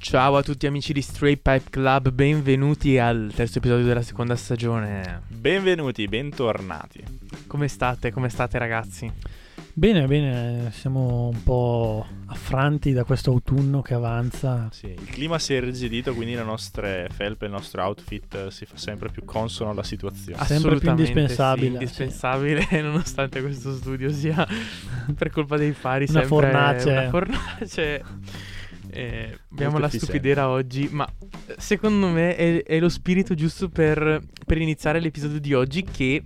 Ciao 0.00 0.36
a 0.36 0.42
tutti 0.42 0.66
amici 0.66 0.92
di 0.92 1.02
Straight 1.02 1.40
Pipe 1.42 1.70
Club, 1.70 2.10
benvenuti 2.10 2.98
al 2.98 3.32
terzo 3.34 3.58
episodio 3.58 3.84
della 3.84 4.02
seconda 4.02 4.36
stagione. 4.36 5.22
Benvenuti, 5.28 6.06
bentornati. 6.06 7.02
Come 7.46 7.68
state? 7.68 8.10
Come 8.12 8.28
state 8.28 8.58
ragazzi? 8.58 9.10
Bene, 9.72 10.06
bene, 10.06 10.70
siamo 10.72 11.28
un 11.28 11.42
po' 11.42 12.06
affranti 12.26 12.92
da 12.92 13.04
questo 13.04 13.30
autunno 13.30 13.82
che 13.82 13.94
avanza. 13.94 14.68
Sì, 14.72 14.86
il 14.86 15.04
clima 15.10 15.38
si 15.38 15.54
è 15.54 15.58
irrigidito, 15.58 16.14
quindi 16.14 16.34
le 16.34 16.42
nostre 16.42 17.08
felpe, 17.12 17.44
il 17.44 17.52
nostro 17.52 17.82
outfit 17.82 18.34
eh, 18.34 18.50
si 18.50 18.64
fa 18.66 18.76
sempre 18.76 19.10
più 19.10 19.24
consono 19.24 19.70
alla 19.70 19.82
situazione. 19.84 20.38
Sempre 20.44 20.78
più 20.78 20.88
Assolutamente 20.88 21.02
indispensabile, 21.02 21.66
sì, 21.66 21.72
indispensabile, 21.74 22.66
nonostante 22.82 23.40
questo 23.40 23.74
studio 23.74 24.10
sia 24.10 24.46
per 25.16 25.30
colpa 25.30 25.56
dei 25.56 25.72
fari 25.72 26.06
Una 26.08 26.20
sempre 26.20 26.28
fornace. 26.50 26.90
una 26.90 27.08
fornace. 27.08 28.04
Eh, 28.90 29.38
abbiamo 29.50 29.78
la 29.78 29.88
stupidera 29.88 30.48
oggi, 30.48 30.88
ma 30.90 31.06
eh, 31.46 31.54
secondo 31.58 32.08
me 32.08 32.36
è, 32.36 32.62
è 32.62 32.78
lo 32.78 32.88
spirito 32.88 33.34
giusto 33.34 33.68
per, 33.68 34.20
per 34.46 34.58
iniziare 34.58 35.00
l'episodio 35.00 35.38
di 35.38 35.54
oggi 35.54 35.82
che, 35.84 36.24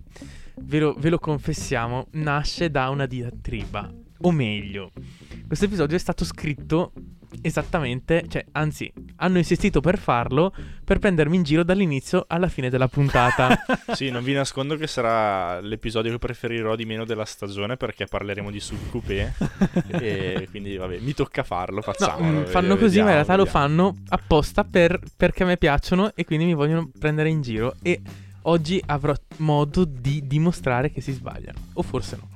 ve 0.62 0.78
lo, 0.78 0.95
ve 0.98 1.11
lo 1.11 1.19
confessiamo, 1.19 2.06
nasce 2.12 2.70
da 2.70 2.89
una 2.91 3.06
diatriba. 3.06 3.92
O 4.25 4.31
meglio, 4.31 4.92
questo 5.47 5.64
episodio 5.64 5.97
è 5.97 6.01
stato 6.01 6.25
scritto 6.25 6.92
esattamente, 7.41 8.25
cioè, 8.28 8.44
anzi, 8.52 8.92
hanno 9.16 9.38
insistito 9.38 9.80
per 9.80 9.98
farlo 9.98 10.55
per 10.84 10.98
prendermi 10.98 11.36
in 11.36 11.42
giro 11.42 11.62
dall'inizio 11.62 12.24
alla 12.28 12.48
fine 12.48 12.69
della 12.70 12.89
puntata. 12.89 13.56
sì, 13.94 14.11
non 14.11 14.22
vi 14.22 14.33
nascondo 14.34 14.77
che 14.77 14.86
sarà 14.86 15.61
l'episodio 15.61 16.12
che 16.12 16.19
preferirò 16.19 16.77
di 16.77 16.84
meno 16.84 17.05
della 17.05 17.24
stagione 17.24 17.77
perché 17.77 18.06
parleremo 18.06 18.50
di 18.50 18.61
subcoupé 18.61 19.33
e 19.89 20.48
quindi 20.50 20.77
vabbè, 20.77 20.98
mi 20.98 21.14
tocca 21.14 21.42
farlo, 21.42 21.77
No, 21.77 21.83
facciamolo. 21.83 22.41
mm, 22.41 22.44
fanno 22.44 22.74
vediamo, 22.74 22.77
così, 22.77 22.98
ma 23.00 23.06
in 23.08 23.12
realtà 23.14 23.36
lo 23.36 23.44
vediamo. 23.44 23.67
fanno 23.67 23.96
apposta 24.08 24.64
per- 24.64 25.00
perché 25.17 25.42
a 25.42 25.46
me 25.46 25.56
piacciono 25.56 26.12
e 26.14 26.24
quindi 26.24 26.44
mi 26.44 26.55
vogliono 26.55 26.91
prendere 26.98 27.28
in 27.28 27.41
giro. 27.42 27.74
E 27.83 28.00
oggi 28.42 28.83
avrò 28.86 29.14
modo 29.36 29.84
di 29.84 30.27
dimostrare 30.27 30.91
che 30.91 31.00
si 31.00 31.12
sbagliano. 31.12 31.58
O 31.74 31.83
forse 31.83 32.17
no. 32.17 32.31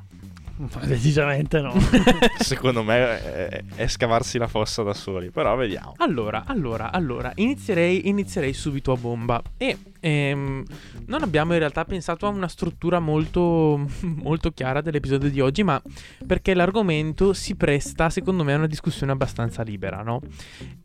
Decisamente 0.56 1.60
no. 1.60 1.74
Secondo 2.38 2.82
me 2.82 3.22
è, 3.22 3.64
è 3.74 3.86
scavarsi 3.86 4.38
la 4.38 4.48
fossa 4.48 4.82
da 4.82 4.94
soli, 4.94 5.30
però 5.30 5.54
vediamo. 5.54 5.92
Allora, 5.98 6.44
allora, 6.46 6.90
allora, 6.92 7.32
inizierei, 7.34 8.08
inizierei 8.08 8.54
subito 8.54 8.92
a 8.92 8.96
bomba. 8.96 9.42
E 9.58 9.76
ehm, 10.00 10.64
non 11.06 11.22
abbiamo 11.22 11.52
in 11.52 11.58
realtà 11.58 11.84
pensato 11.84 12.26
a 12.26 12.30
una 12.30 12.48
struttura 12.48 13.00
molto, 13.00 13.86
molto 14.00 14.50
chiara 14.50 14.80
dell'episodio 14.80 15.28
di 15.28 15.40
oggi, 15.40 15.62
ma 15.62 15.80
perché 16.26 16.54
l'argomento 16.54 17.34
si 17.34 17.54
presta, 17.54 18.08
secondo 18.08 18.42
me, 18.42 18.54
a 18.54 18.56
una 18.56 18.66
discussione 18.66 19.12
abbastanza 19.12 19.62
libera, 19.62 20.02
no? 20.02 20.20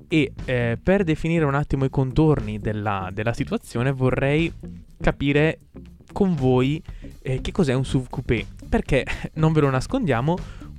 E 0.10 0.34
eh, 0.44 0.78
per 0.82 1.06
definire 1.06 1.46
un 1.46 1.56
attimo 1.56 1.86
i 1.86 1.90
contorni 1.90 2.60
della, 2.60 3.10
della 3.14 3.34
situazione 3.34 3.92
vorrei 3.92 4.52
capire 5.00 5.60
con 6.12 6.36
voi 6.36 6.82
eh, 7.22 7.40
che 7.40 7.52
cos'è 7.52 7.74
un 7.74 7.86
SUV 7.86 8.10
coupé. 8.10 8.46
Perché, 8.72 9.06
non 9.36 9.52
ve 9.52 9.59
lo 9.59 9.70
nascondiamo, 9.70 10.38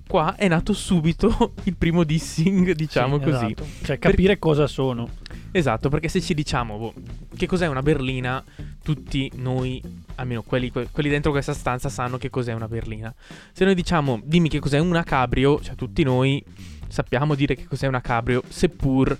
qua 0.08 0.34
è 0.36 0.48
nato 0.48 0.72
subito 0.72 1.52
il 1.64 1.76
primo 1.76 2.04
dissing, 2.04 2.72
diciamo 2.72 3.18
Sì, 3.18 3.24
così. 3.24 3.44
esatto. 3.44 3.66
Cioè 3.82 3.98
capire 3.98 4.38
cosa 4.38 4.66
sono. 4.66 5.08
Esatto, 5.50 5.90
perché 5.90 6.08
se 6.08 6.22
ci 6.22 6.32
diciamo 6.32 6.78
boh, 6.78 6.94
che 7.36 7.46
cos'è 7.46 7.66
una 7.66 7.82
berlina, 7.82 8.42
tutti 8.82 9.30
noi, 9.36 9.82
almeno 10.14 10.40
quelli, 10.40 10.70
que- 10.70 10.88
quelli 10.90 11.10
dentro 11.10 11.30
questa 11.32 11.52
stanza, 11.52 11.90
sanno 11.90 12.16
che 12.16 12.30
cos'è 12.30 12.54
una 12.54 12.66
berlina. 12.66 13.14
Se 13.52 13.66
noi 13.66 13.74
diciamo 13.74 14.22
dimmi 14.24 14.48
che 14.48 14.58
cos'è 14.60 14.78
una 14.78 15.04
cabrio, 15.04 15.60
cioè 15.60 15.74
tutti 15.74 16.02
noi 16.02 16.42
sappiamo 16.88 17.34
dire 17.34 17.54
che 17.54 17.66
cos'è 17.66 17.86
una 17.86 18.00
cabrio, 18.00 18.42
seppur 18.48 19.14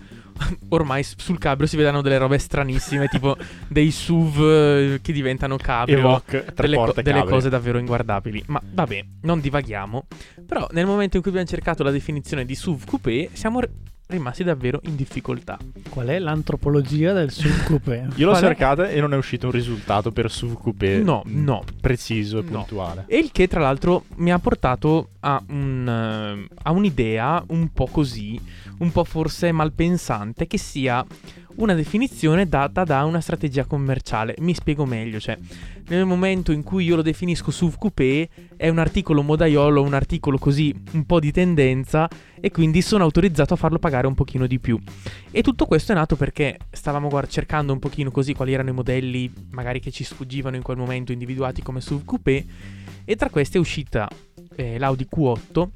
ormai 0.71 1.03
sul 1.05 1.39
cabrio 1.39 1.67
si 1.67 1.77
vedano 1.77 2.01
delle 2.03 2.19
robe 2.19 2.39
stranissime, 2.39 3.09
tipo 3.09 3.37
dei 3.69 3.91
SUV 3.91 4.41
eh, 4.41 4.99
che 5.03 5.13
diventano 5.13 5.57
cabrio. 5.57 6.23
Tre 6.25 6.45
delle, 6.55 6.77
co- 6.77 6.95
delle 7.03 7.25
cose 7.25 7.49
davvero 7.49 7.79
inguardabili. 7.79 8.45
Ma 8.47 8.61
vabbè, 8.65 9.05
non 9.23 9.41
divaghiamo. 9.41 10.07
Però 10.47 10.67
nel 10.73 10.87
momento 10.87 11.17
in 11.17 11.23
cui 11.23 11.31
abbiamo 11.31 11.49
cercato 11.49 11.83
la 11.83 11.91
definizione 11.91 12.45
di 12.45 12.55
SUV 12.55 12.85
coupé, 12.87 13.31
siamo 13.33 13.61
r- 13.61 13.69
rimasti 14.09 14.45
davvero 14.45 14.81
in 14.85 14.97
difficoltà. 14.97 15.57
Qual 15.89 16.07
è 16.09 16.19
l'antropologia 16.19 17.13
del 17.15 17.31
SUV 17.31 17.65
coupé? 17.65 18.09
Io 18.17 18.27
l'ho 18.27 18.33
Qual 18.33 18.43
è? 18.43 18.47
cercata 18.47 18.89
e 18.91 19.01
non 19.01 19.15
è 19.15 19.17
uscito 19.17 19.47
un 19.47 19.53
risultato 19.53 20.13
per 20.13 20.31
subcoupé 20.31 20.99
No, 20.99 21.23
mm, 21.27 21.43
no. 21.45 21.65
preciso 21.81 22.39
e 22.41 22.43
No. 22.43 22.59
puntuale. 22.59 23.05
E 23.07 23.17
il 23.19 23.31
che, 23.33 23.49
tra 23.49 23.61
l'altro, 23.61 24.05
mi 24.17 24.31
ha 24.31 24.39
portato 24.39 25.11
a, 25.21 25.43
un, 25.49 25.89
eh, 26.49 26.55
a 26.63 26.71
un'idea 26.73 27.43
un 27.49 27.73
po' 27.73 27.87
così, 27.87 28.39
un 28.79 28.93
po' 28.93 29.05
forse 29.05 29.53
malpensante, 29.53 30.47
che 30.47 30.59
sia 30.59 31.05
una 31.57 31.75
definizione 31.75 32.49
data 32.49 32.85
da 32.85 33.05
una 33.05 33.21
strategia 33.21 33.65
commerciale. 33.65 34.35
Mi 34.39 34.55
spiego 34.55 34.87
meglio, 34.87 35.21
cioè, 35.21 35.37
nel 35.89 36.07
momento 36.07 36.53
in 36.53 36.63
cui 36.63 36.85
io 36.85 36.97
lo 36.97 37.03
definisco 37.03 37.51
SUV 37.51 37.77
coupé, 37.79 38.29
è 38.57 38.69
un 38.69 38.79
articolo 38.79 39.23
modaiolo, 39.23 39.83
un 39.83 39.95
articolo 39.95 40.39
così 40.39 40.75
un 40.93 41.05
po' 41.05 41.21
di 41.21 41.31
tendenza, 41.31 42.09
e 42.41 42.51
quindi 42.51 42.83
sono 42.83 43.05
autorizzato 43.05 43.55
a 43.55 43.57
farlo 43.57 43.79
pagare 43.79 44.07
un 44.07 44.15
pochino 44.15 44.47
di 44.47 44.59
più. 44.59 44.81
E 45.31 45.43
tutto 45.43 45.67
questo 45.67 45.93
è 45.93 45.95
nato 45.95 46.17
perché 46.17 46.59
stavamo 46.71 47.09
guard- 47.09 47.29
cercando 47.29 47.73
un 47.73 47.79
pochino 47.79 48.11
così 48.11 48.35
quali 48.35 48.53
erano 48.53 48.71
i 48.71 48.75
modelli 48.75 49.33
magari 49.51 49.81
che 49.81 49.91
ci 49.91 50.05
sfuggivano 50.05 50.57
in 50.57 50.63
quel 50.63 50.77
momento 50.77 51.13
individuati 51.13 51.63
come 51.63 51.81
SUV 51.81 52.05
coupé 52.05 52.45
e 53.05 53.17
tra 53.17 53.31
questi 53.31 53.57
è 53.57 53.61
uscita 53.61 54.09
eh, 54.57 54.79
l'Audi 54.79 55.07
Q8 55.15 55.69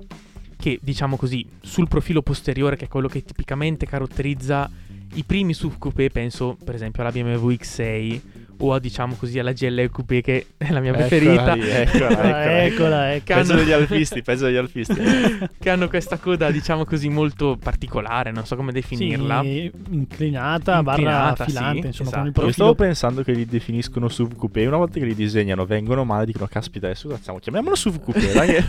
che 0.56 0.78
diciamo 0.82 1.16
così 1.16 1.46
sul 1.60 1.88
profilo 1.88 2.22
posteriore 2.22 2.76
che 2.76 2.86
è 2.86 2.88
quello 2.88 3.08
che 3.08 3.24
tipicamente 3.24 3.86
caratterizza 3.86 4.70
i 5.14 5.22
primi 5.24 5.54
SUV 5.54 5.78
coupé 5.78 6.10
penso 6.10 6.56
per 6.62 6.74
esempio 6.74 7.02
alla 7.02 7.12
BMW 7.12 7.50
X6 7.52 8.20
o 8.58 8.72
a 8.74 8.78
diciamo 8.78 9.14
così 9.16 9.38
alla 9.38 9.52
GLE 9.52 9.88
coupé 9.90 10.20
che 10.20 10.46
è 10.56 10.70
la 10.70 10.80
mia 10.80 10.92
preferita 10.92 11.54
Eccola 11.54 11.54
lì, 11.54 11.68
eccola, 11.70 12.08
eccola. 12.10 12.62
Eccola, 12.64 13.14
ecco. 13.14 13.34
Peggio 13.34 13.52
hanno- 13.52 13.62
degli 13.62 13.72
alfisti, 13.72 14.22
peggio 14.22 14.44
degli 14.46 14.56
alfisti. 14.56 14.94
che 15.58 15.70
hanno 15.70 15.88
questa 15.88 16.18
coda 16.18 16.50
diciamo 16.50 16.84
così 16.84 17.08
molto 17.08 17.56
particolare 17.62 18.30
non 18.32 18.44
so 18.46 18.56
come 18.56 18.72
definirla 18.72 19.40
Sì, 19.42 19.70
inclinata, 19.90 20.82
barra 20.82 20.96
Inclinata, 20.98 21.44
filante, 21.44 21.80
sì, 21.80 21.86
insomma, 21.86 22.08
esatto. 22.08 22.32
con 22.32 22.42
il 22.42 22.46
Io 22.48 22.52
stavo 22.52 22.74
pensando 22.74 23.22
che 23.22 23.32
li 23.32 23.46
definiscono 23.46 24.08
SUV 24.08 24.36
coupé 24.36 24.66
una 24.66 24.76
volta 24.76 24.98
che 24.98 25.04
li 25.04 25.14
disegnano 25.14 25.64
vengono 25.66 26.04
male 26.04 26.26
dicono 26.26 26.46
caspita 26.46 26.86
adesso 26.86 27.08
facciamo 27.08 27.38
chiamiamolo 27.38 27.74
SUV 27.74 28.00
coupé 28.00 28.32
dai 28.32 28.48
che 28.54 28.64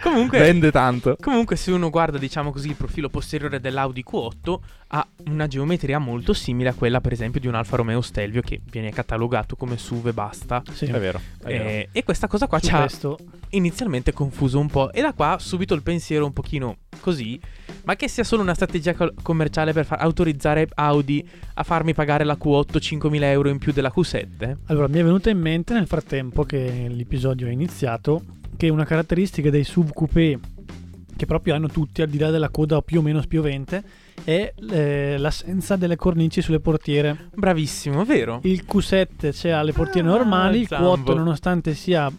comunque 0.00 0.38
vende 0.38 0.70
tanto 0.70 1.16
Comunque, 1.20 1.56
se 1.56 1.70
uno 1.70 1.90
guarda, 1.90 2.18
diciamo 2.18 2.50
così, 2.50 2.68
il 2.68 2.74
profilo 2.74 3.08
posteriore 3.08 3.60
dell'Audi 3.60 4.04
Q8, 4.08 4.54
ha 4.88 5.06
una 5.26 5.46
geometria 5.46 5.98
molto 5.98 6.32
simile 6.32 6.70
a 6.70 6.74
quella, 6.74 7.00
per 7.00 7.12
esempio, 7.12 7.40
di 7.40 7.46
un 7.46 7.54
Alfa 7.54 7.76
Romeo 7.76 8.00
Stelvio 8.00 8.40
che 8.42 8.60
viene 8.70 8.90
catalogato 8.90 9.03
come 9.56 9.76
SUV 9.76 10.08
e 10.08 10.12
basta. 10.12 10.62
Sì. 10.72 10.86
è 10.86 10.98
vero, 10.98 11.20
è 11.42 11.46
vero. 11.46 11.64
Eh, 11.64 11.88
e 11.92 12.02
questa 12.02 12.26
cosa 12.26 12.46
qua 12.46 12.58
Su 12.58 12.66
ci 12.66 12.74
ha 12.74 12.80
questo 12.80 13.18
inizialmente 13.50 14.12
confuso 14.12 14.58
un 14.58 14.68
po'. 14.68 14.92
E 14.92 15.00
da 15.00 15.12
qua 15.12 15.36
subito 15.38 15.74
il 15.74 15.82
pensiero 15.82 16.24
un 16.24 16.32
pochino 16.32 16.76
così. 17.00 17.40
Ma 17.84 17.96
che 17.96 18.08
sia 18.08 18.24
solo 18.24 18.42
una 18.42 18.54
strategia 18.54 18.94
co- 18.94 19.12
commerciale 19.22 19.72
per 19.72 19.84
far 19.84 20.00
autorizzare 20.00 20.68
Audi 20.74 21.26
a 21.54 21.62
farmi 21.62 21.92
pagare 21.92 22.24
la 22.24 22.36
Q8 22.40 22.76
5.000 22.76 23.22
euro 23.24 23.48
in 23.48 23.58
più 23.58 23.72
della 23.72 23.92
Q7? 23.94 24.56
Allora, 24.66 24.88
mi 24.88 24.98
è 24.98 25.04
venuto 25.04 25.28
in 25.28 25.38
mente 25.38 25.74
nel 25.74 25.86
frattempo 25.86 26.44
che 26.44 26.86
l'episodio 26.88 27.46
è 27.46 27.50
iniziato 27.50 28.22
che 28.56 28.68
una 28.68 28.84
caratteristica 28.84 29.50
dei 29.50 29.64
SUV 29.64 29.92
coupé 29.92 30.38
che 31.16 31.26
proprio 31.26 31.54
hanno 31.54 31.68
tutti, 31.68 32.02
al 32.02 32.08
di 32.08 32.18
là 32.18 32.30
della 32.30 32.48
coda 32.50 32.80
più 32.82 33.00
o 33.00 33.02
meno 33.02 33.20
spiovente, 33.20 33.82
è 34.24 34.52
eh, 34.70 35.16
l'assenza 35.18 35.76
delle 35.76 35.96
cornici 35.96 36.40
sulle 36.42 36.60
portiere. 36.60 37.28
Bravissimo, 37.34 38.04
vero? 38.04 38.40
Il 38.44 38.64
Q7 38.70 39.30
c'è 39.30 39.50
ha 39.50 39.62
le 39.62 39.72
portiere 39.72 40.08
Ah, 40.08 40.12
normali, 40.12 40.60
il 40.60 40.66
Zambo. 40.66 41.12
Q8 41.12 41.16
nonostante 41.16 41.74
sia 41.74 42.10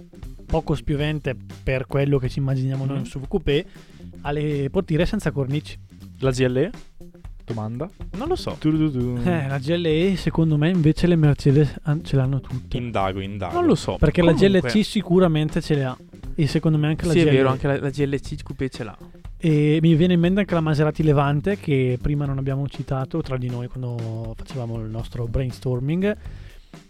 poco 0.45 0.75
spiovente 0.75 1.35
per 1.63 1.87
quello 1.87 2.17
che 2.19 2.29
ci 2.29 2.39
immaginiamo 2.39 2.85
noi 2.85 2.97
Mm. 2.97 2.99
un 2.99 3.05
SUV 3.05 3.27
coupé, 3.27 3.65
ha 4.21 4.31
le 4.31 4.69
portiere 4.69 5.05
senza 5.05 5.31
cornici. 5.31 5.77
la 6.19 6.31
GLE 6.31 6.71
domanda 7.45 7.89
Non 8.17 8.27
lo 8.27 8.35
so. 8.35 8.57
Eh, 8.61 9.47
la 9.47 9.59
GLE 9.59 10.15
secondo 10.17 10.57
me 10.57 10.69
invece 10.69 11.07
le 11.07 11.15
Mercedes 11.15 11.75
ce 12.03 12.15
l'hanno 12.15 12.41
tutte. 12.41 12.77
indago 12.77 13.19
indago 13.19 13.53
Non 13.53 13.65
lo 13.65 13.75
so. 13.75 13.95
Perché 13.97 14.21
Comunque- 14.21 14.49
la 14.49 14.59
GLC 14.59 14.83
sicuramente 14.83 15.61
ce 15.61 15.75
le 15.75 15.83
ha. 15.85 15.97
E 16.35 16.47
secondo 16.47 16.77
me 16.77 16.87
anche 16.87 17.05
la 17.05 17.11
Sì, 17.13 17.19
è 17.19 17.23
GLE. 17.23 17.31
vero, 17.31 17.49
anche 17.49 17.67
la, 17.67 17.79
la 17.79 17.89
GLC 17.89 18.43
Coupé 18.43 18.69
ce 18.69 18.83
l'ha. 18.83 18.97
E 19.37 19.77
mi 19.81 19.95
viene 19.95 20.13
in 20.13 20.19
mente 20.19 20.39
anche 20.41 20.53
la 20.53 20.59
Maserati 20.61 21.03
Levante 21.03 21.57
che 21.59 21.97
prima 22.01 22.25
non 22.25 22.37
abbiamo 22.39 22.67
citato 22.67 23.21
tra 23.21 23.37
di 23.37 23.49
noi 23.49 23.67
quando 23.67 24.33
facevamo 24.35 24.79
il 24.79 24.89
nostro 24.89 25.27
brainstorming. 25.27 26.17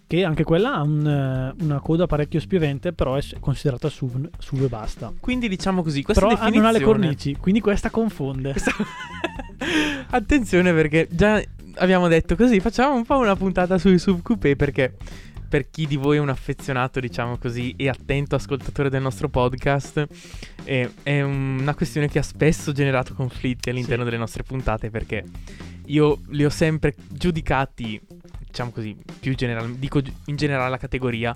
Che 0.07 0.23
anche 0.23 0.43
quella 0.43 0.75
ha 0.75 0.81
un, 0.83 1.05
eh, 1.57 1.63
una 1.63 1.79
coda 1.79 2.05
parecchio 2.05 2.39
spiovente, 2.39 2.93
però 2.93 3.15
è 3.15 3.21
considerata 3.39 3.89
SUV, 3.89 4.29
SUV 4.37 4.63
e 4.63 4.67
basta. 4.67 5.11
Quindi 5.19 5.49
diciamo 5.49 5.81
così, 5.81 6.03
questa 6.03 6.27
Però 6.27 6.39
ah, 6.39 6.47
non 6.49 6.65
ha 6.65 6.71
le 6.71 6.77
definizione... 6.77 6.85
cornici, 6.85 7.35
quindi 7.37 7.59
questa 7.59 7.89
confonde. 7.89 8.53
Attenzione 10.15 10.73
perché 10.73 11.09
già 11.11 11.43
abbiamo 11.75 12.07
detto 12.07 12.37
così, 12.37 12.61
facciamo 12.61 12.95
un 12.95 13.03
po' 13.03 13.17
una 13.17 13.35
puntata 13.35 13.77
sui 13.77 13.99
subcoupé 13.99 14.55
perché 14.55 14.95
per 15.49 15.69
chi 15.69 15.85
di 15.85 15.97
voi 15.97 16.15
è 16.15 16.19
un 16.21 16.29
affezionato, 16.29 17.01
diciamo 17.01 17.37
così, 17.37 17.73
e 17.75 17.89
attento 17.89 18.35
ascoltatore 18.35 18.89
del 18.89 19.01
nostro 19.01 19.27
podcast, 19.27 20.07
eh, 20.63 20.89
è 21.03 21.21
una 21.21 21.75
questione 21.75 22.07
che 22.07 22.19
ha 22.19 22.23
spesso 22.23 22.71
generato 22.71 23.13
conflitti 23.13 23.69
all'interno 23.69 24.05
delle 24.05 24.15
nostre 24.15 24.43
puntate 24.43 24.89
perché 24.89 25.25
io 25.87 26.21
li 26.29 26.45
ho 26.45 26.49
sempre 26.49 26.95
giudicati, 27.09 27.99
diciamo 28.39 28.71
così, 28.71 28.95
più 29.19 29.35
general- 29.35 29.75
dico 29.75 29.99
in 30.27 30.37
generale 30.37 30.69
la 30.69 30.77
categoria, 30.77 31.35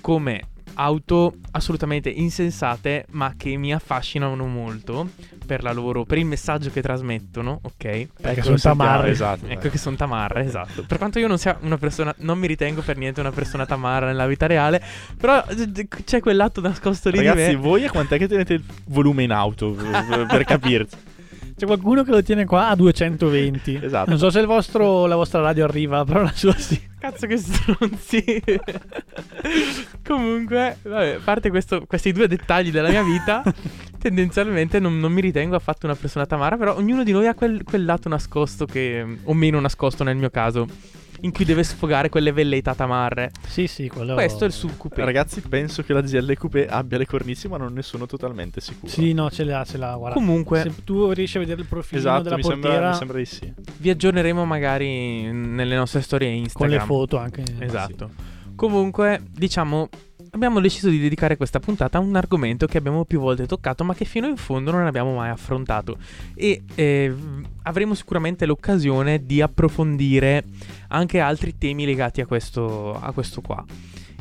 come 0.00 0.48
auto 0.74 1.34
assolutamente 1.52 2.08
insensate 2.10 3.06
ma 3.10 3.34
che 3.36 3.56
mi 3.56 3.72
affascinano 3.72 4.46
molto 4.46 5.10
per 5.46 5.62
la 5.62 5.72
loro 5.72 6.04
per 6.04 6.18
il 6.18 6.24
messaggio 6.26 6.70
che 6.70 6.80
trasmettono 6.82 7.60
ok 7.62 7.72
Perché 7.76 8.40
Ecco, 8.40 8.42
sono 8.42 8.56
tamarri. 8.58 9.10
Esatto. 9.10 9.46
Ecco 9.46 9.68
che 9.68 9.78
sono 9.78 9.96
tamarra, 9.96 10.40
esatto. 10.40 10.84
Per 10.86 10.96
quanto 10.98 11.18
io 11.18 11.26
non 11.28 11.38
sia 11.38 11.56
una 11.60 11.76
persona, 11.76 12.14
non 12.18 12.38
mi 12.38 12.46
ritengo 12.46 12.80
per 12.82 12.96
niente 12.96 13.20
una 13.20 13.30
persona 13.32 13.66
tamarra 13.66 14.06
nella 14.06 14.26
vita 14.26 14.46
reale, 14.46 14.82
però 15.18 15.44
eh, 15.48 15.86
c'è 16.04 16.20
quel 16.20 16.36
lato 16.36 16.60
nascosto 16.60 17.10
lì 17.10 17.18
Ragazzi, 17.18 17.50
di 17.50 17.56
me. 17.56 17.60
voi 17.60 17.84
a 17.84 17.90
quant'è 17.90 18.16
che 18.18 18.26
tenete 18.26 18.54
il 18.54 18.64
volume 18.86 19.22
in 19.24 19.32
auto 19.32 19.70
per 19.72 20.26
per 20.28 20.44
capirci? 20.44 20.96
C'è 21.56 21.66
qualcuno 21.66 22.02
che 22.02 22.10
lo 22.10 22.22
tiene 22.22 22.44
qua 22.46 22.68
a 22.68 22.74
220. 22.74 23.80
Esatto. 23.82 24.10
Non 24.10 24.18
so 24.18 24.28
se 24.30 24.40
il 24.40 24.46
vostro, 24.46 25.06
la 25.06 25.14
vostra 25.14 25.40
radio 25.40 25.64
arriva, 25.64 26.04
però 26.04 26.22
la 26.22 26.32
sua 26.34 26.52
sì. 26.56 26.80
Cazzo 26.98 27.26
che 27.26 27.36
stronzi. 27.36 28.42
Comunque, 30.04 30.78
vabbè, 30.82 31.14
a 31.14 31.20
parte 31.22 31.50
questo- 31.50 31.84
questi 31.86 32.12
due 32.12 32.26
dettagli 32.28 32.70
della 32.70 32.88
mia 32.88 33.02
vita, 33.02 33.42
tendenzialmente 33.98 34.78
non, 34.80 34.98
non 34.98 35.12
mi 35.12 35.20
ritengo 35.20 35.54
affatto 35.54 35.86
una 35.86 35.94
persona 35.94 36.26
tamara, 36.26 36.56
però 36.56 36.76
ognuno 36.76 37.04
di 37.04 37.12
noi 37.12 37.26
ha 37.26 37.34
quel, 37.34 37.62
quel 37.62 37.84
lato 37.84 38.08
nascosto 38.08 38.66
che, 38.66 39.04
o 39.22 39.34
meno 39.34 39.60
nascosto 39.60 40.02
nel 40.02 40.16
mio 40.16 40.30
caso, 40.30 40.66
in 41.24 41.32
cui 41.32 41.44
deve 41.44 41.64
sfogare 41.64 42.08
quelle 42.08 42.32
velleità 42.32 42.74
tamarre. 42.74 43.30
Sì, 43.46 43.66
sì, 43.66 43.88
quello... 43.88 44.14
Questo 44.14 44.44
è 44.44 44.46
il 44.46 44.52
subcoupé. 44.52 45.04
Ragazzi, 45.04 45.40
penso 45.40 45.82
che 45.82 45.92
la 45.92 46.02
GL 46.02 46.36
Coupé 46.36 46.66
abbia 46.66 46.98
le 46.98 47.06
cornici, 47.06 47.48
ma 47.48 47.56
non 47.56 47.72
ne 47.72 47.82
sono 47.82 48.06
totalmente 48.06 48.60
sicuro. 48.60 48.92
Sì, 48.92 49.12
no, 49.12 49.30
ce 49.30 49.44
l'ha, 49.44 49.64
ce 49.64 49.78
l'ha, 49.78 49.94
guarda. 49.96 50.14
Comunque, 50.14 50.60
Se 50.60 50.84
tu 50.84 51.10
riesci 51.12 51.38
a 51.38 51.40
vedere 51.40 51.62
il 51.62 51.66
profilo 51.66 51.98
esatto, 51.98 52.22
della 52.24 52.36
mi 52.36 52.42
portiera 52.42 52.70
sembra, 52.70 52.90
mi 52.90 52.96
sembra 52.96 53.18
di 53.18 53.24
sì. 53.24 53.52
vi 53.78 53.90
aggiorneremo 53.90 54.44
magari 54.44 55.32
nelle 55.32 55.76
nostre 55.76 56.02
storie 56.02 56.28
con 56.28 56.36
Instagram. 56.38 56.78
le 56.78 56.84
foto 56.84 57.16
anche. 57.16 57.42
Esatto. 57.58 58.10
Comunque, 58.54 59.22
diciamo, 59.32 59.88
abbiamo 60.34 60.60
deciso 60.60 60.88
di 60.88 60.98
dedicare 60.98 61.36
questa 61.36 61.60
puntata 61.60 61.98
a 61.98 62.00
un 62.00 62.14
argomento 62.16 62.66
che 62.66 62.76
abbiamo 62.76 63.04
più 63.04 63.20
volte 63.20 63.46
toccato, 63.46 63.84
ma 63.84 63.94
che 63.94 64.04
fino 64.04 64.26
in 64.26 64.36
fondo 64.36 64.72
non 64.72 64.84
abbiamo 64.84 65.14
mai 65.14 65.30
affrontato. 65.30 65.96
E 66.34 66.62
eh, 66.74 67.14
avremo 67.62 67.94
sicuramente 67.94 68.44
l'occasione 68.44 69.24
di 69.24 69.40
approfondire 69.40 70.44
anche 70.88 71.20
altri 71.20 71.56
temi 71.56 71.84
legati 71.84 72.20
a 72.20 72.26
questo, 72.26 72.94
a 73.00 73.12
questo 73.12 73.40
qua. 73.40 73.64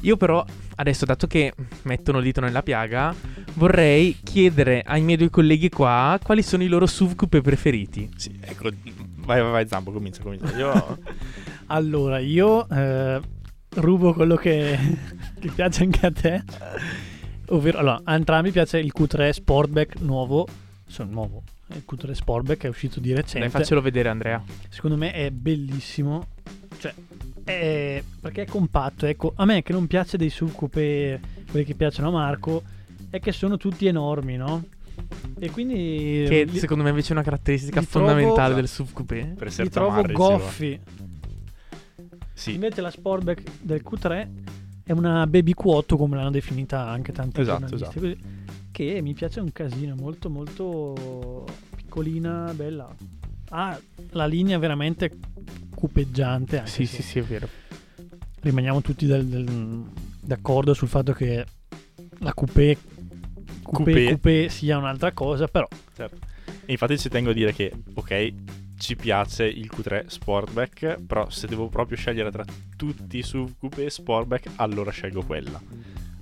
Io 0.01 0.17
però, 0.17 0.45
adesso, 0.75 1.05
dato 1.05 1.27
che 1.27 1.53
mettono 1.83 2.19
il 2.19 2.25
dito 2.25 2.41
nella 2.41 2.61
piaga, 2.61 3.15
vorrei 3.53 4.17
chiedere 4.21 4.83
ai 4.85 5.01
miei 5.01 5.17
due 5.17 5.29
colleghi 5.29 5.69
qua 5.69 6.19
quali 6.21 6.43
sono 6.43 6.61
i 6.63 6.67
loro 6.67 6.85
SUV 6.85 7.27
preferiti. 7.41 8.09
Sì, 8.17 8.37
ecco, 8.39 8.69
vai, 9.25 9.41
vai, 9.41 9.51
vai, 9.51 9.67
Zampo, 9.67 9.91
comincia, 9.91 10.21
comincia. 10.21 10.55
Io... 10.57 10.99
Allora, 11.67 12.19
io 12.19 12.69
eh, 12.69 13.21
rubo 13.75 14.13
quello 14.13 14.35
che, 14.35 14.77
che 15.39 15.51
piace 15.53 15.83
anche 15.83 16.05
a 16.05 16.11
te. 16.11 16.43
Ovvero, 17.47 17.77
allora, 17.79 18.01
a 18.03 18.15
entrambi 18.15 18.51
piace 18.51 18.79
il 18.79 18.91
Q3 18.97 19.29
Sportback 19.29 19.99
nuovo. 19.99 20.47
Sono 20.85 21.11
nuovo. 21.11 21.43
Il 21.67 21.83
Q3 21.89 22.11
Sportback 22.11 22.63
è 22.63 22.67
uscito 22.67 22.99
di 22.99 23.13
recente. 23.13 23.39
Dai, 23.39 23.49
faccelo 23.49 23.81
vedere, 23.81 24.09
Andrea. 24.09 24.41
Secondo 24.69 24.97
me 24.97 25.11
è 25.11 25.29
bellissimo. 25.31 26.27
Cioè, 26.77 26.93
è- 27.43 28.03
perché 28.19 28.43
è 28.43 28.45
compatto. 28.45 29.05
Ecco, 29.05 29.33
a 29.35 29.45
me 29.45 29.61
che 29.63 29.73
non 29.73 29.87
piace 29.87 30.17
dei 30.17 30.29
SUV 30.29 30.53
coupé, 30.55 31.19
quelli 31.49 31.65
che 31.65 31.73
piacciono 31.75 32.09
a 32.09 32.11
Marco, 32.11 32.63
è 33.09 33.19
che 33.19 33.31
sono 33.31 33.57
tutti 33.57 33.85
enormi, 33.87 34.37
no? 34.37 34.63
E 35.39 35.49
quindi 35.49 36.25
Che 36.27 36.43
li, 36.43 36.59
secondo 36.59 36.83
me 36.83 36.89
invece 36.89 37.09
è 37.09 37.11
una 37.13 37.23
caratteristica 37.23 37.79
li 37.79 37.87
trovo- 37.87 38.07
fondamentale 38.07 38.53
del 38.53 38.67
SUV 38.67 38.93
coupé. 38.93 39.33
Per 39.35 39.47
li 39.47 39.47
essere 39.47 39.69
trovo 39.69 40.01
goffi. 40.03 40.79
Sì, 42.33 42.53
Invece 42.53 42.81
la 42.81 42.89
Sportback 42.89 43.43
del 43.61 43.81
Q3 43.83 44.27
è 44.83 44.91
una 44.91 45.25
baby 45.27 45.53
Q8 45.53 45.95
come 45.95 46.15
l'hanno 46.17 46.31
definita 46.31 46.87
anche 46.87 47.11
tanti 47.11 47.41
Esatto, 47.41 47.75
esatto. 47.75 47.99
così, 47.99 48.17
che 48.71 49.01
mi 49.01 49.13
piace 49.13 49.39
un 49.39 49.51
casino, 49.51 49.95
molto 49.95 50.29
molto 50.29 51.45
piccolina, 51.75 52.51
bella. 52.55 52.93
Ha 53.49 53.79
la 54.11 54.25
linea 54.25 54.57
veramente 54.57 55.11
cupeggiante. 55.75 56.57
anche 56.59 56.69
Sì, 56.71 56.85
sì, 56.85 57.01
sì, 57.01 57.19
è 57.19 57.23
vero. 57.23 57.47
Rimaniamo 58.41 58.81
tutti 58.81 59.05
del- 59.05 59.25
del- 59.25 59.83
d'accordo 60.19 60.73
sul 60.73 60.87
fatto 60.87 61.13
che 61.13 61.45
la 62.19 62.33
coupé, 62.33 62.77
coupé, 63.61 63.83
Coupé. 63.93 64.05
coupé 64.07 64.49
sia 64.49 64.77
un'altra 64.77 65.11
cosa, 65.11 65.47
però 65.47 65.67
certo. 65.95 66.17
Infatti 66.65 66.97
ci 66.97 67.09
tengo 67.09 67.29
a 67.29 67.33
dire 67.33 67.53
che, 67.53 67.71
ok, 67.93 68.33
ci 68.83 68.97
piace 68.97 69.45
il 69.45 69.71
Q3 69.73 70.07
Sportback, 70.07 71.01
però 71.07 71.29
se 71.29 71.47
devo 71.47 71.69
proprio 71.69 71.95
scegliere 71.95 72.31
tra 72.31 72.43
tutti 72.75 73.17
i 73.17 73.23
SUV 73.23 73.53
Coupé 73.57 73.89
Sportback, 73.89 74.49
allora 74.57 74.91
scelgo 74.91 75.23
quella. 75.23 75.57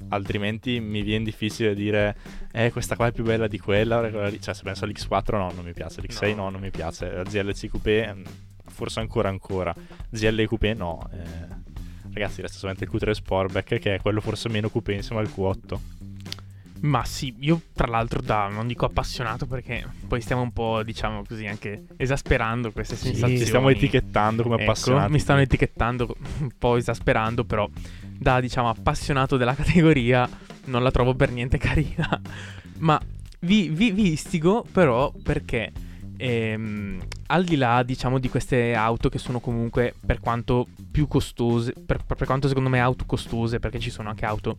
Altrimenti 0.10 0.80
mi 0.80 1.02
viene 1.02 1.24
difficile 1.24 1.74
dire, 1.74 2.16
eh, 2.52 2.72
questa 2.72 2.96
qua 2.96 3.08
è 3.08 3.12
più 3.12 3.24
bella 3.24 3.48
di 3.48 3.58
quella. 3.58 4.30
Cioè, 4.40 4.54
se 4.54 4.62
penso 4.62 4.86
all'X4, 4.86 5.38
no, 5.38 5.52
non 5.56 5.66
mi 5.66 5.74
piace. 5.74 6.02
L'X6, 6.02 6.36
no, 6.36 6.44
No. 6.44 6.50
non 6.52 6.62
mi 6.62 6.70
piace. 6.70 7.10
La 7.12 7.24
GLC 7.24 7.68
Coupé, 7.68 8.14
mm, 8.14 8.24
forse 8.68 9.00
ancora 9.00 9.30
ancora. 9.30 9.74
GL 10.10 10.46
Coupé, 10.46 10.74
no. 10.76 11.10
eh. 11.14 11.60
Ragazzi, 12.14 12.42
resta 12.42 12.58
solamente 12.60 12.84
il 12.84 12.92
Q3 12.92 13.12
Sportback, 13.12 13.80
che 13.80 13.96
è 13.96 14.00
quello 14.02 14.22
forse 14.22 14.50
meno 14.50 14.70
coupé 14.70 14.94
insieme 14.94 15.22
al 15.22 15.30
Q8. 15.34 15.80
Ma 16.82 17.04
sì, 17.06 17.36
io 17.40 17.62
tra 17.74 17.88
l'altro 17.88 18.22
da, 18.22 18.48
non 18.48 18.66
dico 18.68 18.86
appassionato 18.86 19.46
perché 19.46 19.86
poi 20.08 20.20
stiamo 20.22 20.42
un 20.42 20.52
po', 20.52 20.82
diciamo 20.84 21.24
così, 21.28 21.46
anche 21.46 21.84
esasperando 21.98 22.72
queste 22.72 22.96
Sì, 22.96 23.06
sensazioni. 23.08 23.38
Ci 23.38 23.46
stiamo 23.46 23.70
etichettando 23.70 24.42
come 24.44 24.56
Ecco, 24.56 24.64
appassionati. 24.64 25.12
mi 25.12 25.20
stanno 25.20 25.42
etichettando 25.42 26.16
un 26.40 26.50
po' 26.58 26.78
esasperando, 26.78 27.44
però 27.44 27.70
da 28.18 28.40
diciamo 28.40 28.70
appassionato 28.70 29.38
della 29.38 29.54
categoria 29.56 30.28
non 30.66 30.82
la 30.84 30.92
trovo 30.92 31.14
per 31.14 31.32
niente 31.32 31.58
carina. 31.60 32.20
Ma 32.80 33.00
vi, 33.42 33.70
vi, 33.70 33.92
vi 33.92 34.12
istigo 34.14 34.66
però 34.72 35.12
perché 35.24 35.72
ehm, 36.18 37.00
al 37.28 37.44
di 37.44 37.56
là 37.58 37.84
diciamo 37.84 38.20
di 38.20 38.30
queste 38.30 38.74
auto 38.74 39.10
che 39.10 39.18
sono 39.20 39.40
comunque 39.40 39.94
per 40.04 40.20
quanto 40.20 40.68
più 40.92 41.08
costose, 41.08 41.74
per, 41.74 42.04
per 42.06 42.26
quanto 42.26 42.48
secondo 42.48 42.70
me 42.70 42.80
auto 42.80 43.06
costose, 43.06 43.60
perché 43.60 43.80
ci 43.80 43.90
sono 43.92 44.10
anche 44.10 44.26
auto 44.26 44.58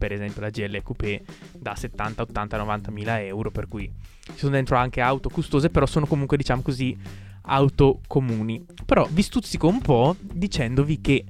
per 0.00 0.12
esempio 0.12 0.40
la 0.40 0.48
GL 0.48 0.82
Coupé 0.82 1.20
da 1.52 1.74
70, 1.74 2.22
80, 2.22 2.56
90 2.56 2.90
mila 2.90 3.22
euro, 3.22 3.50
per 3.50 3.68
cui 3.68 3.90
ci 4.24 4.32
sono 4.38 4.52
dentro 4.52 4.76
anche 4.76 5.02
auto 5.02 5.28
costose, 5.28 5.68
però 5.68 5.84
sono 5.84 6.06
comunque 6.06 6.38
diciamo 6.38 6.62
così 6.62 6.96
auto 7.42 8.00
comuni. 8.06 8.64
Però 8.86 9.06
vi 9.10 9.20
stuzzico 9.20 9.68
un 9.68 9.82
po' 9.82 10.16
dicendovi 10.20 11.00
che 11.02 11.24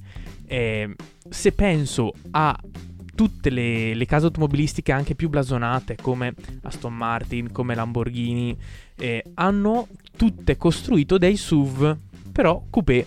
eh, 0.46 0.94
se 1.28 1.50
penso 1.52 2.12
a 2.30 2.56
tutte 3.16 3.50
le, 3.50 3.94
le 3.94 4.06
case 4.06 4.26
automobilistiche 4.26 4.92
anche 4.92 5.16
più 5.16 5.28
blasonate 5.28 5.96
come 6.00 6.32
Aston 6.62 6.94
Martin, 6.94 7.50
come 7.50 7.74
Lamborghini, 7.74 8.56
eh, 8.96 9.24
hanno 9.34 9.88
tutte 10.16 10.56
costruito 10.56 11.18
dei 11.18 11.36
SUV, 11.36 11.96
però 12.32 12.62
coupé. 12.70 13.06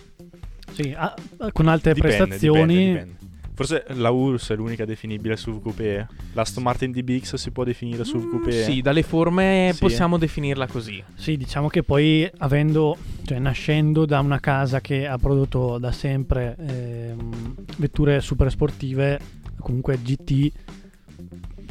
sì, 0.72 0.92
ha- 0.96 1.14
con 1.52 1.68
altre 1.68 1.94
Dipende, 1.94 2.16
prestazioni. 2.16 2.74
dipende, 2.76 2.92
dipende. 3.04 3.23
Forse 3.54 3.84
la 3.90 4.10
URSS 4.10 4.50
è 4.50 4.56
l'unica 4.56 4.84
definibile 4.84 5.36
SUV 5.36 5.62
coupé. 5.62 6.08
L'Aston 6.32 6.64
Martin 6.64 6.90
DBX 6.90 7.34
si 7.36 7.50
può 7.52 7.62
definire 7.62 8.04
SUV 8.04 8.28
coupé. 8.28 8.50
Mm, 8.50 8.62
Sì, 8.64 8.82
dalle 8.82 9.02
forme 9.04 9.70
Sì. 9.72 9.78
possiamo 9.78 10.18
definirla 10.18 10.66
così. 10.66 11.00
Sì, 11.14 11.36
diciamo 11.36 11.68
che 11.68 11.84
poi 11.84 12.28
avendo, 12.38 12.96
cioè 13.24 13.38
nascendo 13.38 14.06
da 14.06 14.18
una 14.18 14.40
casa 14.40 14.80
che 14.80 15.06
ha 15.06 15.16
prodotto 15.18 15.78
da 15.78 15.92
sempre 15.92 16.56
ehm, 16.58 17.54
vetture 17.76 18.20
super 18.20 18.50
sportive, 18.50 19.20
comunque 19.60 20.00
GT, 20.02 20.50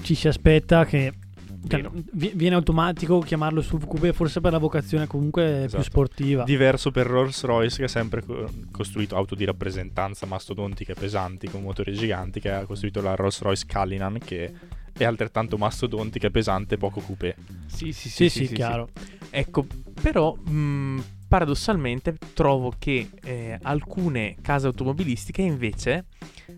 ci 0.04 0.16
si 0.16 0.28
aspetta 0.30 0.86
che 0.86 1.12
cioè, 1.68 1.90
viene 2.12 2.56
automatico 2.56 3.20
chiamarlo 3.20 3.62
SUV 3.62 3.86
coupé 3.88 4.14
forse 4.14 4.42
per 4.42 4.52
la 4.52 4.58
vocazione 4.58 5.08
comunque 5.08 5.44
più 5.44 5.64
Esatto. 5.66 5.84
sportiva. 5.84 6.44
Diverso 6.44 6.92
per 6.92 7.08
Rolls 7.08 7.44
Royce 7.44 7.78
che 7.78 7.84
ha 7.86 7.88
sempre 7.88 8.24
co- 8.24 8.50
costruito 8.72 9.16
auto 9.16 9.36
di 9.36 9.46
rappresentanza 9.46 10.26
mastodontiche 10.26 10.94
pesanti 10.94 11.48
con 11.50 11.62
motori 11.62 11.94
giganti 11.94 12.40
che 12.40 12.52
ha 12.52 12.66
costruito 12.66 13.02
la 13.02 13.16
Rolls 13.16 13.42
Royce 13.42 13.66
Cullinan 13.66 14.18
che 14.20 14.54
è 14.96 15.04
altrettanto 15.06 15.58
mastodontica, 15.58 16.30
pesante, 16.30 16.78
poco 16.78 17.00
coupé. 17.00 17.36
Sì, 17.66 17.92
sì, 17.94 18.10
Sì, 18.10 18.30
sì, 18.30 18.48
chiaro. 18.48 18.90
Ecco, 19.32 19.66
però 20.00 20.36
mh, 20.36 21.04
paradossalmente 21.28 22.16
trovo 22.34 22.74
che 22.78 23.10
eh, 23.24 23.58
alcune 23.64 24.36
case 24.42 24.68
automobilistiche 24.68 25.42
invece 25.42 26.06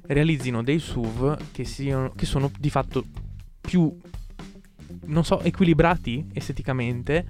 realizzino 0.07 0.61
dei 0.63 0.79
SUV 0.79 1.51
che, 1.53 1.63
siano, 1.63 2.11
che 2.13 2.25
sono 2.25 2.51
di 2.59 2.69
fatto 2.69 3.05
più, 3.61 3.97
non 5.05 5.23
so, 5.23 5.41
equilibrati 5.41 6.25
esteticamente 6.33 7.25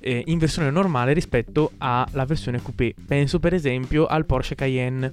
eh, 0.00 0.22
in 0.26 0.38
versione 0.38 0.70
normale 0.70 1.12
rispetto 1.12 1.72
alla 1.78 2.24
versione 2.24 2.60
coupé. 2.60 2.94
Penso 3.06 3.38
per 3.38 3.54
esempio 3.54 4.06
al 4.06 4.26
Porsche 4.26 4.54
Cayenne, 4.54 5.12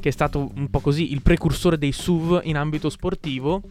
che 0.00 0.08
è 0.08 0.12
stato 0.12 0.50
un 0.54 0.68
po' 0.68 0.80
così 0.80 1.12
il 1.12 1.22
precursore 1.22 1.78
dei 1.78 1.92
SUV 1.92 2.40
in 2.44 2.56
ambito 2.56 2.90
sportivo, 2.90 3.62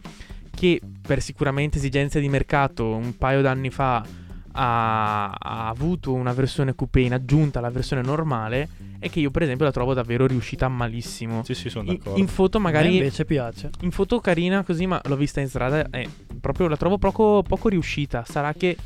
che 0.54 0.80
per 1.00 1.22
sicuramente 1.22 1.78
esigenze 1.78 2.20
di 2.20 2.28
mercato 2.28 2.94
un 2.94 3.16
paio 3.16 3.42
d'anni 3.42 3.70
fa 3.70 4.04
ha, 4.52 5.30
ha 5.30 5.68
avuto 5.68 6.12
una 6.12 6.32
versione 6.32 6.74
coupé 6.74 7.00
in 7.00 7.12
aggiunta 7.12 7.58
alla 7.58 7.70
versione 7.70 8.02
normale 8.02 8.68
e 8.98 9.08
che 9.08 9.20
io 9.20 9.30
per 9.30 9.42
esempio 9.42 9.64
la 9.64 9.72
trovo 9.72 9.94
davvero 9.94 10.26
riuscita 10.26 10.68
malissimo. 10.68 11.42
Sì, 11.44 11.54
sì, 11.54 11.68
sono 11.70 11.90
In, 11.90 11.96
d'accordo. 11.96 12.18
in 12.20 12.26
foto 12.26 12.56
A 12.58 12.60
me 12.60 12.66
magari 12.66 12.96
invece 12.96 13.24
piace. 13.24 13.70
in 13.82 13.90
foto 13.90 14.20
carina 14.20 14.62
così, 14.62 14.86
ma 14.86 15.00
l'ho 15.04 15.16
vista 15.16 15.40
in 15.40 15.48
strada 15.48 15.88
e 15.90 16.08
proprio 16.40 16.68
la 16.68 16.76
trovo 16.76 16.98
poco, 16.98 17.42
poco 17.46 17.68
riuscita. 17.68 18.24
Sarà 18.26 18.52
che 18.52 18.76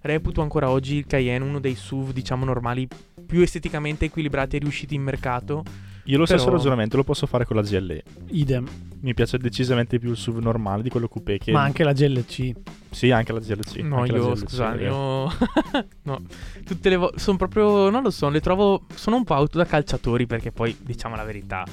reputo 0.00 0.40
ancora 0.42 0.68
oggi 0.68 0.96
il 0.96 1.06
Cayenne 1.06 1.44
uno 1.44 1.60
dei 1.60 1.74
SUV, 1.76 2.12
diciamo, 2.12 2.44
normali 2.44 2.88
più 3.24 3.40
esteticamente 3.40 4.06
equilibrati 4.06 4.56
e 4.56 4.58
riusciti 4.60 4.94
in 4.94 5.02
mercato. 5.02 5.62
Io 6.04 6.18
lo 6.18 6.26
stesso 6.26 6.44
però- 6.44 6.56
ragionamento 6.56 6.96
lo 6.96 7.04
posso 7.04 7.26
fare 7.26 7.44
con 7.44 7.56
la 7.56 7.62
GLE. 7.62 8.02
Idem. 8.30 8.66
Mi 9.00 9.14
piace 9.14 9.38
decisamente 9.38 9.98
più 9.98 10.10
il 10.10 10.16
SUV 10.16 10.38
normale 10.38 10.82
di 10.82 10.88
quello 10.88 11.08
coupé 11.08 11.38
che... 11.38 11.50
Ma 11.52 11.62
anche 11.62 11.82
la 11.84 11.92
GLC. 11.92 12.52
Sì, 12.90 13.10
anche 13.10 13.32
la 13.32 13.40
GLC. 13.40 13.76
no, 13.78 13.98
anche 13.98 14.12
la 14.12 14.18
io, 14.18 14.28
GLC, 14.32 14.38
scusa, 14.38 14.72
è 14.72 14.76
vero. 14.76 14.92
io... 15.24 15.86
no, 16.02 16.22
tutte 16.64 16.88
le 16.88 16.96
volte... 16.96 17.18
Sono 17.18 17.36
proprio... 17.36 17.90
Non 17.90 18.02
lo 18.02 18.10
so, 18.10 18.28
le 18.28 18.40
trovo... 18.40 18.86
Sono 18.94 19.16
un 19.16 19.24
po' 19.24 19.34
auto 19.34 19.58
da 19.58 19.64
calciatori 19.64 20.26
perché 20.26 20.52
poi, 20.52 20.76
diciamo 20.80 21.16
la 21.16 21.24
verità, 21.24 21.64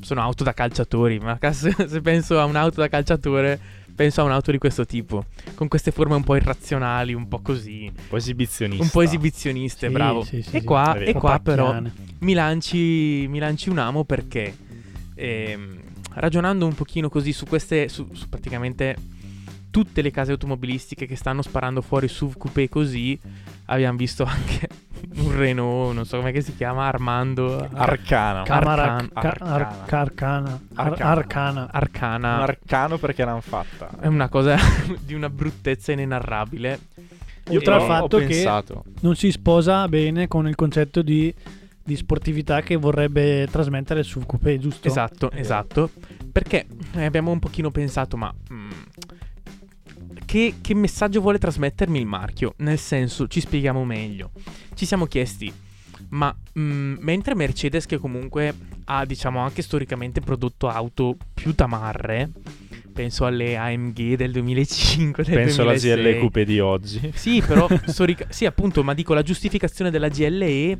sono 0.00 0.20
auto 0.20 0.44
da 0.44 0.52
calciatori. 0.52 1.18
Ma 1.20 1.38
se, 1.52 1.72
se 1.86 2.00
penso 2.00 2.40
a 2.40 2.44
un'auto 2.44 2.80
da 2.80 2.88
calciatore, 2.88 3.60
penso 4.02 4.20
a 4.20 4.24
un'auto 4.24 4.50
di 4.50 4.58
questo 4.58 4.84
tipo. 4.84 5.26
Con 5.54 5.68
queste 5.68 5.92
forme 5.92 6.16
un 6.16 6.24
po' 6.24 6.34
irrazionali, 6.34 7.14
un 7.14 7.28
po' 7.28 7.38
così. 7.40 7.84
Un 7.86 8.02
po' 8.08 8.16
esibizionista. 8.16 8.82
Un 8.82 8.90
po' 8.90 9.02
esibizioniste, 9.02 9.86
Sì, 9.86 9.92
bravo. 9.92 10.24
sì, 10.24 10.42
sì, 10.42 10.56
e 10.56 10.64
qua, 10.64 10.96
e 10.96 11.12
qua 11.12 11.38
però 11.38 11.80
mi 12.18 12.32
lanci, 12.32 13.26
mi 13.28 13.38
lanci 13.38 13.68
un 13.68 13.78
amo 13.78 14.04
perché 14.04 14.56
ehm, 15.14 15.78
ragionando 16.14 16.66
un 16.66 16.74
pochino 16.74 17.08
così 17.08 17.32
su 17.32 17.46
queste, 17.46 17.88
su, 17.88 18.08
su 18.12 18.28
praticamente 18.28 18.96
tutte 19.70 20.02
le 20.02 20.10
case 20.10 20.32
automobilistiche 20.32 21.06
che 21.06 21.14
stanno 21.16 21.40
sparando 21.40 21.80
fuori 21.80 22.08
SUV 22.08 22.36
coupé 22.36 22.68
così, 22.68 23.16
abbiamo 23.66 23.96
visto 23.96 24.24
anche 24.24 24.68
un 25.16 25.36
Renault, 25.36 25.94
non 25.94 26.04
so 26.04 26.18
come 26.18 26.40
si 26.40 26.54
chiama, 26.54 26.86
Armando, 26.86 27.68
Arcana. 27.72 28.42
Camara 28.42 28.82
Arcan- 28.96 29.08
Ca- 29.12 29.20
Ar- 29.20 29.62
Arcana. 29.88 30.60
Arcana. 30.74 31.10
Arcana. 31.10 31.68
Arcana. 31.72 32.34
Un 32.36 32.40
arcano 32.42 32.98
perché 32.98 33.24
l'hanno 33.24 33.40
fatta. 33.40 33.90
è 34.00 34.06
una 34.06 34.28
cosa 34.28 34.56
di 35.04 35.14
una 35.14 35.28
bruttezza 35.30 35.92
inenarrabile. 35.92 36.78
Io 37.50 37.58
Oltre 37.58 37.74
al 37.74 37.80
fatto 37.82 38.18
che- 38.18 38.26
pensato... 38.26 38.84
Non 39.00 39.16
si 39.16 39.30
sposa 39.32 39.88
bene 39.88 40.28
con 40.28 40.46
il 40.46 40.54
concetto 40.54 41.02
di, 41.02 41.34
di 41.82 41.96
sportività 41.96 42.60
che 42.62 42.76
vorrebbe 42.76 43.48
trasmettere 43.50 44.00
il 44.00 44.06
SUV 44.06 44.26
coupé, 44.26 44.58
giusto? 44.58 44.86
Esatto, 44.86 45.30
esatto. 45.32 45.90
Perché 46.30 46.66
eh, 46.94 47.04
abbiamo 47.04 47.30
un 47.32 47.40
pochino 47.40 47.70
pensato, 47.70 48.16
ma 48.16 48.32
mm, 48.52 48.70
che, 50.32 50.54
che 50.62 50.74
messaggio 50.74 51.20
vuole 51.20 51.38
trasmettermi 51.38 51.98
il 51.98 52.06
marchio? 52.06 52.54
Nel 52.58 52.78
senso, 52.78 53.28
ci 53.28 53.38
spieghiamo 53.38 53.84
meglio. 53.84 54.30
Ci 54.72 54.86
siamo 54.86 55.04
chiesti, 55.04 55.52
ma 56.08 56.34
mm, 56.58 56.94
mentre 57.00 57.34
Mercedes, 57.34 57.84
che 57.84 57.98
comunque 57.98 58.54
ha, 58.84 59.04
diciamo, 59.04 59.40
anche 59.40 59.60
storicamente 59.60 60.22
prodotto 60.22 60.70
auto 60.70 61.18
più 61.34 61.54
tamarre, 61.54 62.30
penso 62.92 63.24
alle 63.26 63.56
AMG 63.56 64.14
del 64.16 64.30
2005, 64.32 65.24
del 65.24 65.34
Penso 65.34 65.62
alla 65.62 65.72
2006. 65.72 66.12
GL 66.14 66.18
Coupé 66.20 66.44
di 66.44 66.60
oggi. 66.60 67.10
Sì, 67.14 67.42
però, 67.46 67.66
storica- 67.86 68.26
sì, 68.28 68.44
appunto, 68.46 68.82
ma 68.84 68.94
dico 68.94 69.14
la 69.14 69.22
giustificazione 69.22 69.90
della 69.90 70.08
GLE 70.08 70.78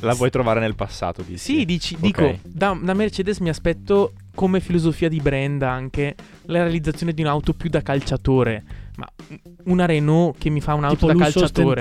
La 0.00 0.14
vuoi 0.14 0.30
trovare 0.30 0.60
nel 0.60 0.74
passato, 0.74 1.22
dici? 1.22 1.38
sì, 1.38 1.64
dici, 1.64 1.94
Ok. 1.94 2.00
dico, 2.00 2.38
da, 2.42 2.78
da 2.80 2.94
Mercedes 2.94 3.38
mi 3.38 3.48
aspetto 3.48 4.12
come 4.34 4.60
filosofia 4.60 5.08
di 5.08 5.20
brand 5.20 5.62
anche 5.62 6.14
la 6.46 6.62
realizzazione 6.62 7.12
di 7.12 7.22
un'auto 7.22 7.52
più 7.54 7.68
da 7.70 7.80
calciatore. 7.82 8.62
Ma 9.00 9.10
una 9.64 9.86
Renault 9.86 10.36
che 10.38 10.50
mi 10.50 10.60
fa 10.60 10.74
un'auto 10.74 11.06
Tipo 11.06 11.06
da 11.06 11.12
lusso 11.14 11.40
calciatore. 11.40 11.80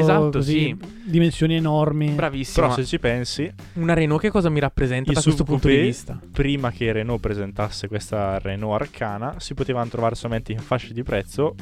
Esatto, 0.00 0.30
così, 0.30 0.52
sì. 0.52 0.76
dimensioni 1.04 1.56
enormi. 1.56 2.10
Bravissima. 2.10 2.66
Però 2.66 2.78
se 2.78 2.86
ci 2.86 2.98
pensi, 2.98 3.52
Una 3.74 3.92
Renault 3.92 4.22
che 4.22 4.30
cosa 4.30 4.48
mi 4.48 4.60
rappresenta 4.60 5.12
da 5.12 5.20
questo 5.20 5.44
punto 5.44 5.68
di 5.68 5.76
vista? 5.76 6.18
prima 6.32 6.70
che 6.70 6.90
Renault 6.92 7.20
presentasse 7.20 7.86
questa 7.88 8.38
Renault 8.38 8.80
Arcana, 8.80 9.34
si 9.38 9.52
potevano 9.54 9.88
trovare 9.88 10.14
solamente 10.14 10.52
in 10.52 10.58
fasce 10.58 10.94
di 10.94 11.02
prezzo 11.02 11.54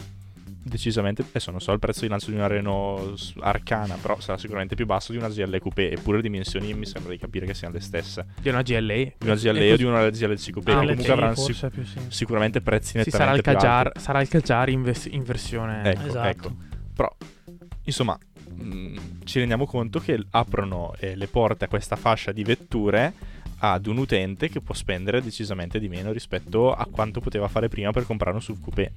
decisamente, 0.63 1.23
adesso 1.23 1.51
non 1.51 1.61
so 1.61 1.73
il 1.73 1.79
prezzo 1.79 2.03
di 2.03 2.09
lancio 2.09 2.31
di 2.31 2.37
una 2.37 2.47
Renault 2.47 3.35
Arcana, 3.41 3.97
però 3.97 4.19
sarà 4.21 4.39
sicuramente 4.39 4.75
più 4.75 4.87
basso 4.87 5.13
di 5.13 5.19
una 5.19 5.29
GL 5.29 5.59
Coupé, 5.59 5.91
eppure 5.93 6.17
le 6.19 6.23
dimensioni 6.23 6.73
mi 6.75 6.87
sembra 6.87 7.13
di 7.13 7.19
capire 7.19 7.47
che 7.47 7.55
siano 7.55 7.75
le 7.75 7.81
stesse. 7.81 8.27
Di 8.41 8.49
una 8.49 8.63
GLE. 8.63 9.15
Di 9.19 9.27
una 9.27 9.35
GLE 9.35 9.73
o 9.73 9.77
di 9.77 9.85
una 9.85 10.09
GLC 10.09 10.51
Coupé, 10.51 10.73
Ah, 10.73 10.81
che 10.81 10.87
comunque 10.87 11.13
avranno 11.13 11.35
sic- 11.35 11.71
sì. 11.85 11.99
sicuramente 12.09 12.61
prezzi 12.61 12.91
Sì, 12.93 12.97
nettamente 12.99 13.19
sarà 13.19 13.33
il 13.37 13.43
più 13.43 13.53
Kajar, 13.53 13.87
alti. 13.87 14.01
sarà 14.01 14.21
il 14.21 14.29
Kajar 14.29 14.69
in, 14.69 14.83
vers- 14.83 15.09
in 15.11 15.23
versione... 15.23 15.83
Ecco, 15.85 16.07
Esatto. 16.07 16.29
ecco. 16.29 16.57
Però, 16.95 17.17
insomma, 17.85 18.19
mh, 18.55 18.97
ci 19.25 19.39
rendiamo 19.39 19.67
conto 19.67 19.99
che 19.99 20.23
aprono 20.31 20.93
eh, 20.99 21.17
le 21.17 21.27
porte 21.27 21.65
a 21.65 21.69
questa 21.69 21.97
fascia 21.97 22.33
di 22.33 22.43
vetture 22.45 23.13
ad 23.65 23.87
un 23.87 23.99
utente 23.99 24.49
che 24.49 24.61
può 24.61 24.75
spendere 24.75 25.23
decisamente 25.23 25.79
di 25.79 25.89
meno 25.89 26.11
rispetto 26.11 26.73
a 26.73 26.85
quanto 26.91 27.21
poteva 27.21 27.47
fare 27.47 27.69
prima 27.69 27.93
per 27.93 28.05
comprare 28.07 28.35
un 28.35 28.43
SUV 28.43 28.61
coupé. 28.61 28.91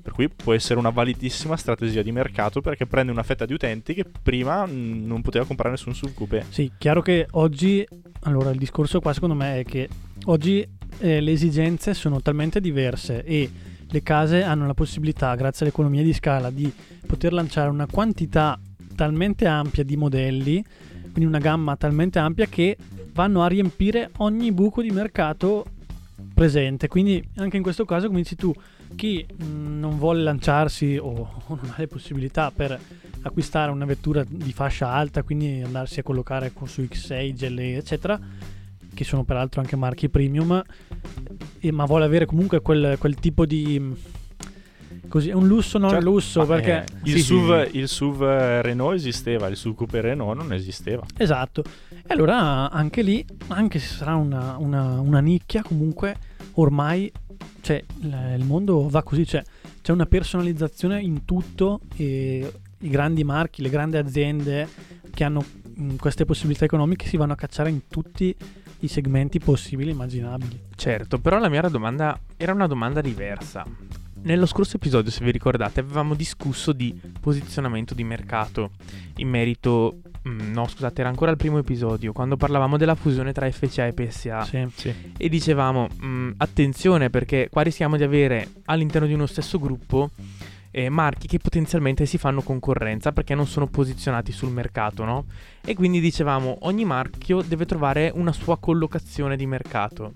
Per 0.00 0.12
cui 0.12 0.28
può 0.28 0.52
essere 0.52 0.78
una 0.78 0.90
validissima 0.90 1.56
strategia 1.56 2.02
di 2.02 2.12
mercato 2.12 2.60
perché 2.60 2.86
prende 2.86 3.10
una 3.10 3.24
fetta 3.24 3.46
di 3.46 3.52
utenti 3.52 3.94
che 3.94 4.04
prima 4.04 4.64
non 4.64 5.22
poteva 5.22 5.44
comprare 5.44 5.72
nessun 5.72 5.92
SUV 5.92 6.14
coupé. 6.14 6.44
Sì, 6.48 6.70
chiaro 6.78 7.02
che 7.02 7.26
oggi, 7.32 7.84
allora 8.20 8.50
il 8.50 8.58
discorso 8.58 9.00
qua 9.00 9.12
secondo 9.12 9.34
me 9.34 9.60
è 9.60 9.64
che 9.64 9.88
oggi 10.26 10.66
eh, 10.98 11.20
le 11.20 11.32
esigenze 11.32 11.92
sono 11.92 12.22
talmente 12.22 12.60
diverse 12.60 13.24
e 13.24 13.50
le 13.88 14.02
case 14.04 14.44
hanno 14.44 14.68
la 14.68 14.74
possibilità, 14.74 15.34
grazie 15.34 15.66
all'economia 15.66 16.04
di 16.04 16.12
scala, 16.12 16.50
di 16.50 16.72
poter 17.04 17.32
lanciare 17.32 17.70
una 17.70 17.86
quantità 17.86 18.56
talmente 18.94 19.46
ampia 19.46 19.82
di 19.82 19.96
modelli, 19.96 20.64
quindi 21.00 21.24
una 21.24 21.38
gamma 21.38 21.76
talmente 21.76 22.20
ampia 22.20 22.46
che 22.46 22.76
vanno 23.16 23.42
a 23.42 23.46
riempire 23.46 24.10
ogni 24.18 24.52
buco 24.52 24.82
di 24.82 24.90
mercato 24.90 25.64
presente. 26.34 26.86
Quindi 26.86 27.26
anche 27.36 27.56
in 27.56 27.62
questo 27.62 27.86
caso, 27.86 28.08
come 28.08 28.20
dici 28.20 28.36
tu, 28.36 28.52
chi 28.94 29.26
mh, 29.26 29.78
non 29.78 29.96
vuole 29.96 30.22
lanciarsi 30.22 30.98
o, 31.00 31.42
non 31.48 31.60
ha 31.70 31.74
le 31.78 31.88
possibilità 31.88 32.52
per 32.54 32.78
acquistare 33.22 33.70
una 33.70 33.86
vettura 33.86 34.22
di 34.22 34.52
fascia 34.52 34.90
alta, 34.90 35.22
quindi 35.22 35.62
andarsi 35.62 36.00
a 36.00 36.02
collocare 36.02 36.52
co- 36.52 36.66
su 36.66 36.82
X6, 36.82 37.34
GLE, 37.34 37.76
eccetera, 37.76 38.20
che 38.92 39.04
sono 39.04 39.24
peraltro 39.24 39.62
anche 39.62 39.76
marchi 39.76 40.10
premium, 40.10 40.62
ma 41.70 41.84
vuole 41.86 42.04
avere 42.04 42.26
comunque 42.26 42.60
quel, 42.60 42.96
quel 42.98 43.14
tipo 43.14 43.46
di... 43.46 43.94
Così, 45.08 45.28
è 45.30 45.34
un 45.34 45.46
lusso, 45.46 45.78
non 45.78 45.90
Cioè, 45.90 46.00
lusso, 46.00 46.44
perché... 46.46 46.84
eh, 46.84 46.98
il, 47.04 47.12
Sì, 47.14 47.20
SUV, 47.20 47.66
sì. 47.70 47.76
il 47.78 47.88
SUV 47.88 48.22
Renault 48.60 48.94
esisteva, 48.94 49.46
il 49.48 49.56
SUV 49.56 49.74
coupé 49.76 50.00
Renault 50.00 50.36
non 50.36 50.52
esisteva. 50.52 51.04
Esatto. 51.16 51.62
E 51.90 52.12
allora 52.12 52.70
anche 52.70 53.02
lì, 53.02 53.24
anche 53.48 53.78
se 53.78 53.94
sarà 53.96 54.14
una, 54.16 54.56
una- 54.58 55.00
una 55.00 55.20
nicchia, 55.20 55.62
comunque 55.62 56.16
ormai 56.54 57.10
cioè, 57.60 57.82
il 58.00 58.34
il 58.38 58.44
mondo 58.44 58.88
va 58.88 59.02
così, 59.02 59.26
cioè, 59.26 59.42
c'è 59.82 59.92
una 59.92 60.06
personalizzazione 60.06 61.00
in 61.00 61.24
tutto 61.24 61.80
e 61.96 62.52
i 62.80 62.88
grandi 62.88 63.24
marchi, 63.24 63.62
le 63.62 63.70
grandi 63.70 63.96
aziende 63.96 64.68
che 65.12 65.24
hanno 65.24 65.44
mh, 65.74 65.96
queste 65.96 66.24
possibilità 66.24 66.64
economiche 66.64 67.06
si 67.06 67.16
vanno 67.16 67.32
a 67.32 67.36
cacciare 67.36 67.70
in 67.70 67.88
tutti 67.88 68.34
i 68.80 68.88
segmenti 68.88 69.38
possibili 69.38 69.90
e 69.90 69.92
immaginabili. 69.92 70.60
Certo, 70.74 71.18
però 71.18 71.38
la 71.38 71.48
mia 71.48 71.62
domanda 71.62 72.18
era 72.36 72.52
una 72.52 72.66
domanda 72.66 73.00
diversa. 73.00 73.64
Nello 74.22 74.46
scorso 74.46 74.76
episodio, 74.76 75.10
se 75.10 75.24
vi 75.24 75.30
ricordate, 75.30 75.80
avevamo 75.80 76.14
discusso 76.14 76.72
di 76.72 76.98
posizionamento 77.20 77.94
di 77.94 78.02
mercato 78.02 78.70
in 79.16 79.28
merito... 79.28 80.00
mm, 80.28 80.52
no, 80.52 80.66
scusate, 80.66 81.00
era 81.00 81.08
ancora 81.10 81.30
il 81.30 81.36
primo 81.36 81.58
episodio, 81.58 82.12
quando 82.12 82.36
parlavamo 82.36 82.76
della 82.76 82.96
fusione 82.96 83.32
tra 83.32 83.48
FCA 83.48 83.86
e 83.86 83.92
PSA. 83.92 84.44
Sì. 84.44 84.94
E 85.16 85.28
dicevamo, 85.28 85.88
"Mm, 86.04 86.32
attenzione 86.38 87.08
perché 87.08 87.48
qua 87.50 87.62
rischiamo 87.62 87.96
di 87.96 88.02
avere 88.02 88.48
all'interno 88.64 89.06
di 89.06 89.14
uno 89.14 89.26
stesso 89.26 89.60
gruppo 89.60 90.10
eh, 90.76 90.90
marchi 90.90 91.26
che 91.26 91.38
potenzialmente 91.38 92.04
si 92.04 92.18
fanno 92.18 92.42
concorrenza 92.42 93.10
perché 93.10 93.34
non 93.34 93.46
sono 93.46 93.66
posizionati 93.66 94.30
sul 94.30 94.50
mercato, 94.50 95.04
no? 95.06 95.24
E 95.64 95.74
quindi 95.74 96.00
dicevamo, 96.00 96.58
ogni 96.62 96.84
marchio 96.84 97.40
deve 97.40 97.64
trovare 97.64 98.12
una 98.14 98.30
sua 98.30 98.58
collocazione 98.58 99.38
di 99.38 99.46
mercato. 99.46 100.12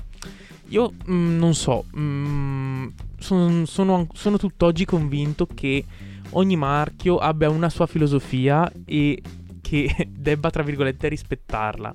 Io 0.66 0.92
mm, 1.08 1.38
non 1.38 1.54
so, 1.54 1.86
mm, 1.96 2.88
son- 3.16 3.64
sono, 3.64 4.06
sono 4.12 4.36
tutt'oggi 4.36 4.84
convinto 4.84 5.46
che 5.46 5.82
ogni 6.32 6.56
marchio 6.56 7.16
abbia 7.16 7.48
una 7.48 7.70
sua 7.70 7.86
filosofia 7.86 8.70
e 8.84 9.22
che 9.62 10.08
debba, 10.14 10.50
tra 10.50 10.62
virgolette, 10.62 11.08
rispettarla. 11.08 11.94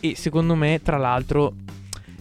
E 0.00 0.14
secondo 0.14 0.54
me, 0.54 0.82
tra 0.82 0.98
l'altro, 0.98 1.54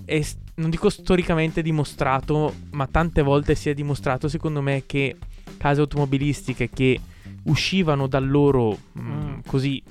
è, 0.05 0.25
non 0.55 0.69
dico 0.69 0.89
storicamente 0.89 1.61
dimostrato, 1.61 2.53
ma 2.71 2.87
tante 2.87 3.21
volte 3.21 3.53
si 3.53 3.69
è 3.69 3.73
dimostrato, 3.73 4.29
secondo 4.29 4.61
me, 4.61 4.83
che 4.85 5.17
case 5.63 5.79
automobilistiche 5.79 6.69
che 6.69 6.99
uscivano 7.43 8.07
dal 8.07 8.27
loro, 8.27 8.77
mm, 8.99 9.11
Mm. 9.11 9.39
così, 9.47 9.81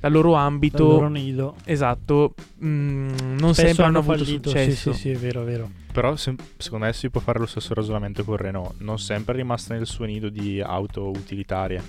dal 0.00 0.10
loro 0.10 0.32
Dal 0.32 0.40
ambito, 0.40 0.84
loro 0.88 1.08
nido. 1.08 1.54
esatto, 1.64 2.34
mm, 2.64 3.08
non 3.38 3.52
Spesso 3.54 3.66
sempre 3.66 3.84
hanno 3.84 3.98
avuto 3.98 4.24
fallito. 4.24 4.48
successo. 4.48 4.92
Sì, 4.92 4.98
sì, 4.98 5.00
sì, 5.00 5.10
è 5.10 5.16
vero, 5.16 5.42
è 5.42 5.44
vero. 5.44 5.70
Però 5.92 6.16
se- 6.16 6.34
secondo 6.56 6.86
me 6.86 6.92
si 6.92 7.10
può 7.10 7.20
fare 7.20 7.38
lo 7.38 7.46
stesso 7.46 7.74
ragionamento 7.74 8.24
con 8.24 8.36
Renault. 8.36 8.74
Non 8.80 8.98
sempre 8.98 9.34
è 9.34 9.36
rimasta 9.36 9.74
nel 9.74 9.86
suo 9.86 10.04
nido 10.04 10.28
di 10.30 10.60
auto 10.60 11.08
utilitarie. 11.10 11.80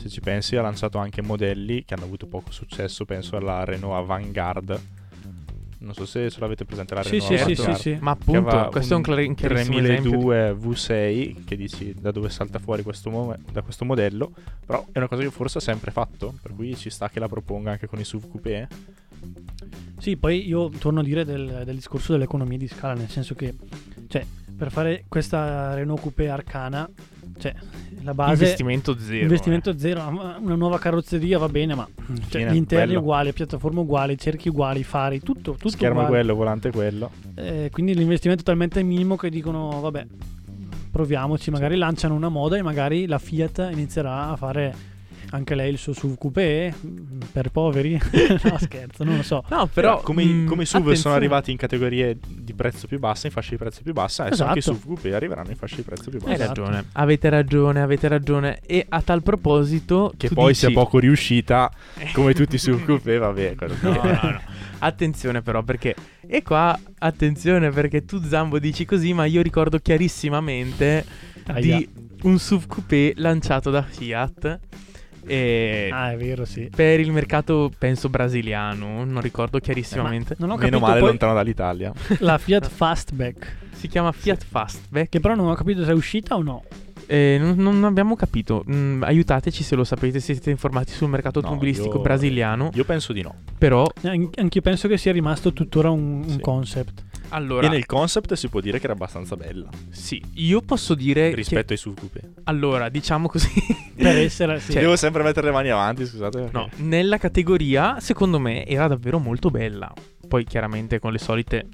Se 0.00 0.08
ci 0.08 0.20
pensi 0.20 0.56
ha 0.56 0.62
lanciato 0.62 0.96
anche 0.98 1.20
modelli 1.22 1.84
che 1.84 1.92
hanno 1.94 2.04
avuto 2.04 2.26
poco 2.26 2.52
successo, 2.52 3.04
penso 3.04 3.36
alla 3.36 3.64
Renault 3.64 3.96
Avantgarde. 4.02 4.96
Non 5.80 5.94
so 5.94 6.06
se 6.06 6.28
ce 6.28 6.40
l'avete 6.40 6.64
presente 6.64 6.94
la 6.94 7.02
Renault 7.02 7.34
sì, 7.34 7.54
sì, 7.54 7.54
sì, 7.54 7.74
sì. 7.74 7.98
Ma 8.00 8.10
appunto, 8.10 8.68
questo 8.70 8.94
è 8.94 8.96
un, 8.96 9.04
un 9.06 9.34
chiarissimo 9.34 9.78
esempio. 9.78 10.10
3002 10.10 10.52
V6 10.54 11.44
che 11.44 11.56
dici 11.56 11.94
da 11.98 12.10
dove 12.10 12.30
salta 12.30 12.58
fuori 12.58 12.82
questo 12.82 13.10
mo- 13.10 13.36
da 13.52 13.62
questo 13.62 13.84
modello 13.84 14.32
però 14.66 14.84
è 14.90 14.98
una 14.98 15.06
cosa 15.06 15.22
che 15.22 15.30
forse 15.30 15.58
ha 15.58 15.60
sempre 15.60 15.92
fatto 15.92 16.34
per 16.42 16.52
cui 16.54 16.74
ci 16.76 16.90
sta 16.90 17.08
che 17.08 17.20
la 17.20 17.28
proponga 17.28 17.70
anche 17.70 17.86
con 17.86 18.00
i 18.00 18.04
SUV 18.04 18.28
coupé 18.28 18.66
Sì, 19.98 20.16
poi 20.16 20.46
io 20.46 20.68
torno 20.68 21.00
a 21.00 21.02
dire 21.02 21.24
del, 21.24 21.62
del 21.64 21.74
discorso 21.74 22.12
dell'economia 22.12 22.58
di 22.58 22.68
scala, 22.68 22.94
nel 22.94 23.08
senso 23.08 23.34
che, 23.34 23.54
cioè, 24.08 24.24
per 24.56 24.70
fare 24.70 25.04
questa 25.08 25.74
Renault 25.74 26.00
Coupé 26.00 26.28
Arcana, 26.28 26.88
cioè, 27.38 27.54
la 28.02 28.14
base... 28.14 28.32
investimento 28.32 28.98
zero. 28.98 29.22
investimento 29.22 29.78
zero, 29.78 30.10
ma 30.10 30.36
una 30.40 30.54
nuova 30.54 30.78
carrozzeria 30.78 31.38
va 31.38 31.48
bene, 31.48 31.74
ma 31.74 31.88
cioè, 32.28 32.50
gli 32.50 32.56
interni 32.56 32.86
quello. 32.86 33.00
uguali, 33.00 33.32
piattaforme 33.32 33.80
uguali, 33.80 34.18
cerchi 34.18 34.48
uguali, 34.48 34.82
fari, 34.84 35.20
tutto, 35.20 35.52
tutto 35.52 35.68
schermo 35.70 36.00
uguale. 36.00 36.08
quello 36.08 36.34
volante 36.34 36.70
quello 36.70 37.10
Eh, 37.34 37.68
quindi 37.72 37.94
l'investimento 37.94 38.42
è 38.42 38.44
talmente 38.44 38.82
minimo 38.82 39.16
che 39.16 39.30
dicono, 39.30 39.80
vabbè, 39.80 40.06
proviamoci, 40.90 41.50
magari 41.50 41.76
lanciano 41.76 42.14
una 42.14 42.28
moda 42.28 42.56
e 42.56 42.62
magari 42.62 43.06
la 43.06 43.18
Fiat 43.18 43.68
inizierà 43.72 44.30
a 44.30 44.36
fare 44.36 44.96
anche 45.30 45.54
lei 45.54 45.70
il 45.72 45.78
suo 45.78 45.92
SUV 45.92 46.16
coupé 46.16 46.72
mm, 46.74 47.20
per 47.32 47.50
poveri. 47.50 47.98
no, 48.44 48.58
scherzo, 48.58 49.04
non 49.04 49.16
lo 49.16 49.22
so. 49.22 49.44
No, 49.48 49.66
però 49.66 49.96
però 49.96 50.00
come, 50.02 50.24
mm, 50.24 50.46
come 50.46 50.62
i 50.62 50.66
SUV 50.66 50.72
sono 50.78 50.84
attenzione. 50.88 51.16
arrivati 51.16 51.50
in 51.50 51.56
categorie 51.56 52.18
di 52.26 52.54
prezzo 52.54 52.86
più 52.86 52.98
bassa 52.98 53.26
in 53.26 53.32
fascia 53.32 53.50
di 53.50 53.56
prezzo 53.56 53.80
più 53.82 53.92
bassa 53.92 54.24
adesso 54.24 54.44
anche 54.44 54.58
i 54.58 54.60
Esatto. 54.60 54.76
SUV 54.76 54.86
coupé 54.86 55.14
arriveranno 55.14 55.50
in 55.50 55.56
fascia 55.56 55.76
di 55.76 55.82
prezzo 55.82 56.10
più 56.10 56.18
Hai 56.24 56.26
bassa 56.30 56.42
Esatto. 56.44 56.60
ragione, 56.62 56.84
avete 56.92 57.28
ragione, 57.28 57.80
avete 57.82 58.08
ragione. 58.08 58.60
E 58.66 58.86
a 58.88 59.02
tal 59.02 59.22
proposito, 59.22 60.12
che 60.16 60.28
poi 60.30 60.48
dici- 60.52 60.58
sia 60.66 60.70
poco 60.70 60.98
riuscita 60.98 61.70
come 62.12 62.32
tutti 62.34 62.54
i 62.56 62.58
SUV 62.58 62.84
coupé 62.84 63.18
vabbè 63.18 63.54
quello 63.54 63.74
No, 63.82 63.90
no, 63.92 64.02
no. 64.02 64.40
Attenzione 64.80 65.42
però 65.42 65.62
perché 65.62 65.94
E 66.26 66.42
qua 66.42 66.78
attenzione 66.98 67.70
perché 67.70 68.04
tu 68.04 68.22
Zambo 68.22 68.58
dici 68.60 68.84
così 68.84 69.12
Ma 69.12 69.24
io 69.24 69.42
ricordo 69.42 69.78
chiarissimamente 69.78 71.04
Aia. 71.46 71.76
Di 71.78 71.88
un 72.22 72.38
SUV 72.38 72.66
coupé 72.66 73.12
lanciato 73.16 73.70
da 73.70 73.82
Fiat 73.82 74.58
e 75.28 75.88
Ah, 75.92 76.10
è 76.12 76.16
vero, 76.16 76.44
sì. 76.44 76.68
Per 76.74 76.98
il 77.00 77.12
mercato 77.12 77.70
penso 77.78 78.08
brasiliano 78.08 79.04
Non 79.04 79.20
ricordo 79.20 79.58
Eh, 79.58 79.60
chiarissimamente 79.60 80.34
ma 80.38 80.46
non 80.46 80.56
ho 80.56 80.58
meno 80.58 80.70
capito 80.78 80.86
male 80.86 80.98
poi 81.00 81.08
lontano 81.08 81.34
dall'Italia 81.34 81.92
la 82.20 82.38
Fiat 82.38 82.68
Fastback, 82.68 83.56
Si 83.72 83.88
chiama 83.88 84.12
Fiat 84.12 84.44
Fastback 84.44 85.08
che 85.08 85.20
però 85.20 85.34
non 85.34 85.48
ho 85.48 85.54
capito 85.54 85.84
se 85.84 85.90
è 85.90 85.94
uscita 85.94 86.34
o 86.36 86.42
no. 86.42 86.64
Eh, 87.10 87.36
non, 87.40 87.56
non 87.56 87.84
abbiamo 87.84 88.16
capito 88.16 88.64
Mm, 88.70 89.02
Aiutateci 89.02 89.62
se 89.62 89.74
lo 89.76 89.84
sapete 89.84 90.20
Se 90.20 90.34
siete 90.34 90.50
informati 90.50 90.92
sul 90.92 91.08
mercato 91.08 91.40
No, 91.40 91.46
automobilistico 91.46 91.96
io- 91.96 92.02
brasiliano 92.02 92.70
io 92.74 92.84
penso 92.84 93.14
di 93.14 93.22
no 93.22 93.34
Però 93.56 93.86
An- 94.02 94.28
Anche 94.36 94.58
io 94.58 94.60
penso 94.60 94.88
che 94.88 94.98
sia 94.98 95.12
rimasto 95.12 95.54
tuttora 95.54 95.88
un, 95.90 96.22
un 96.22 96.28
Sì. 96.28 96.40
concept. 96.40 97.04
Allora 97.30 97.66
e 97.66 97.70
nel 97.70 97.86
concept 97.86 98.32
si 98.34 98.48
può 98.48 98.60
dire 98.60 98.78
che 98.78 98.84
era 98.84 98.94
abbastanza 98.94 99.36
bella 99.36 99.68
Sì 99.90 100.22
io 100.34 100.60
posso 100.62 100.94
dire 100.94 101.30
che- 101.30 101.34
rispetto 101.36 101.72
ai 101.72 101.78
SUV 101.78 101.98
coupé 101.98 102.20
Allora 102.44 102.88
diciamo 102.88 103.28
così 103.28 103.48
Per 103.98 104.16
essere, 104.16 104.60
sì. 104.60 104.72
Cioè- 104.72 104.82
devo 104.82 104.96
sempre 104.96 105.22
mettere 105.24 105.46
le 105.46 105.52
mani 105.52 105.70
avanti 105.70 106.06
scusate 106.06 106.38
perché- 106.38 106.52
No, 106.56 106.68
nella 106.76 107.18
categoria, 107.18 107.98
secondo 108.00 108.38
me, 108.38 108.64
era 108.64 108.86
davvero 108.86 109.18
molto 109.18 109.50
bella. 109.50 109.92
Poi, 110.28 110.44
chiaramente, 110.44 111.00
con 111.00 111.10
le 111.10 111.18
solite 111.18 111.66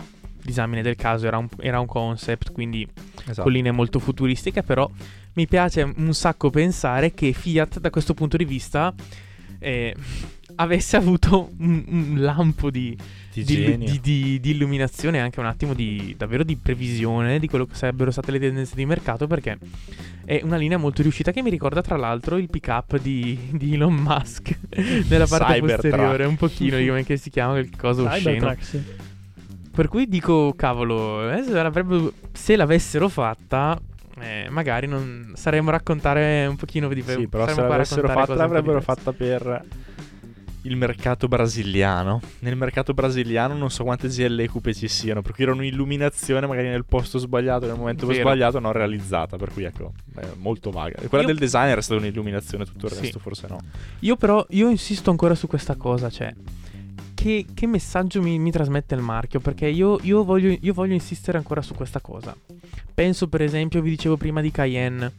disamine 0.42 0.80
del 0.80 0.96
caso, 0.96 1.26
era 1.26 1.36
un, 1.36 1.48
era 1.58 1.80
un 1.80 1.86
concept, 1.86 2.50
quindi 2.50 2.88
esatto. 3.26 3.42
con 3.42 3.52
linee 3.52 3.72
molto 3.72 3.98
futuristiche. 3.98 4.62
Però 4.62 4.90
mi 5.34 5.46
piace 5.46 5.82
un 5.82 6.14
sacco 6.14 6.48
pensare 6.48 7.12
che 7.12 7.32
Fiat, 7.32 7.78
da 7.78 7.90
questo 7.90 8.14
punto 8.14 8.38
di 8.38 8.46
vista, 8.46 8.94
eh, 9.58 9.94
avesse 10.56 10.96
avuto 10.96 11.50
un, 11.58 11.84
un 11.86 12.14
lampo 12.18 12.70
di, 12.70 12.96
di 13.32 13.44
di, 13.44 13.78
di- 13.78 14.00
di- 14.00 14.40
di 14.40 14.50
illuminazione 14.50 15.18
e 15.18 15.20
anche 15.20 15.40
un 15.40 15.46
attimo 15.46 15.74
di 15.74 16.14
davvero 16.16 16.44
di 16.44 16.56
previsione 16.56 17.38
di 17.38 17.48
quello 17.48 17.66
che 17.66 17.74
sarebbero 17.74 18.10
state 18.10 18.30
le 18.30 18.38
tendenze 18.38 18.74
di 18.74 18.86
mercato 18.86 19.26
perché 19.26 19.58
è 20.24 20.40
una 20.42 20.56
linea 20.56 20.78
molto 20.78 21.02
riuscita 21.02 21.32
che 21.32 21.42
mi 21.42 21.50
ricorda 21.50 21.82
tra 21.82 21.96
l'altro 21.96 22.36
il 22.36 22.48
pick 22.48 22.68
up 22.68 22.98
di, 22.98 23.38
di 23.52 23.74
Elon 23.74 23.94
Musk 23.94 24.56
nella 25.08 25.26
parte 25.26 25.54
Cybertruck. 25.54 25.80
posteriore 25.80 26.24
un 26.24 26.36
pochino 26.36 26.78
io 26.78 26.92
come 27.02 27.16
si 27.16 27.30
chiama 27.30 27.52
quel 27.52 27.70
coso 27.76 28.04
osceno 28.04 28.54
sì. 28.60 28.82
per 29.70 29.88
cui 29.88 30.08
dico 30.08 30.54
cavolo 30.54 31.30
eh, 31.30 31.42
se, 32.32 32.56
l'avessero 32.56 33.08
fatta 33.08 33.80
eh, 34.20 34.46
magari 34.48 34.86
non 34.86 35.32
saremmo 35.34 35.70
a 35.70 35.72
raccontare 35.72 36.46
un 36.46 36.56
pochino 36.56 36.88
di 36.88 37.02
Sì, 37.02 37.26
però 37.26 37.48
se 37.48 37.60
l'avessero 37.60 38.08
fatta 38.08 38.34
l'avrebbero 38.34 38.80
fatta 38.80 39.12
per 39.12 39.64
il 40.64 40.76
mercato 40.76 41.28
brasiliano. 41.28 42.20
Nel 42.40 42.56
mercato 42.56 42.92
brasiliano 42.94 43.54
non 43.54 43.70
so 43.70 43.84
quante 43.84 44.08
GLE 44.08 44.48
coupe 44.48 44.74
ci 44.74 44.88
siano, 44.88 45.22
per 45.22 45.32
cui 45.32 45.44
era 45.44 45.52
un'illuminazione 45.52 46.46
magari 46.46 46.68
nel 46.68 46.84
posto 46.84 47.18
sbagliato, 47.18 47.66
nel 47.66 47.76
momento 47.76 48.06
Vero. 48.06 48.20
sbagliato, 48.20 48.58
non 48.60 48.72
realizzata, 48.72 49.36
per 49.36 49.52
cui 49.52 49.64
ecco, 49.64 49.92
molto 50.36 50.70
vaga. 50.70 50.96
E 51.00 51.08
Quella 51.08 51.24
Io- 51.24 51.30
del 51.30 51.38
designer 51.38 51.78
è 51.78 51.82
stata 51.82 52.00
un'illuminazione, 52.00 52.64
tutto 52.64 52.86
il 52.86 52.92
Sì. 52.92 53.00
resto 53.02 53.18
forse 53.18 53.46
no. 53.48 53.58
Io 54.00 54.16
però, 54.16 54.44
io 54.50 54.68
insisto 54.70 55.10
ancora 55.10 55.34
su 55.34 55.46
questa 55.46 55.74
cosa, 55.76 56.08
cioè, 56.10 56.32
che, 57.14 57.46
che 57.54 57.66
messaggio 57.66 58.20
mi, 58.22 58.38
mi 58.38 58.50
trasmette 58.50 58.94
il 58.94 59.00
marchio? 59.00 59.40
Perché 59.40 59.66
io, 59.66 59.98
io 60.02 60.24
voglio, 60.24 60.56
io 60.60 60.72
voglio 60.72 60.94
insistere 60.94 61.36
ancora 61.38 61.62
su 61.62 61.74
questa 61.74 62.00
cosa. 62.00 62.34
Penso 62.94 63.28
per 63.28 63.42
esempio, 63.42 63.80
vi 63.82 63.90
dicevo 63.90 64.16
prima 64.16 64.40
di 64.40 64.50
Cayenne, 64.50 65.12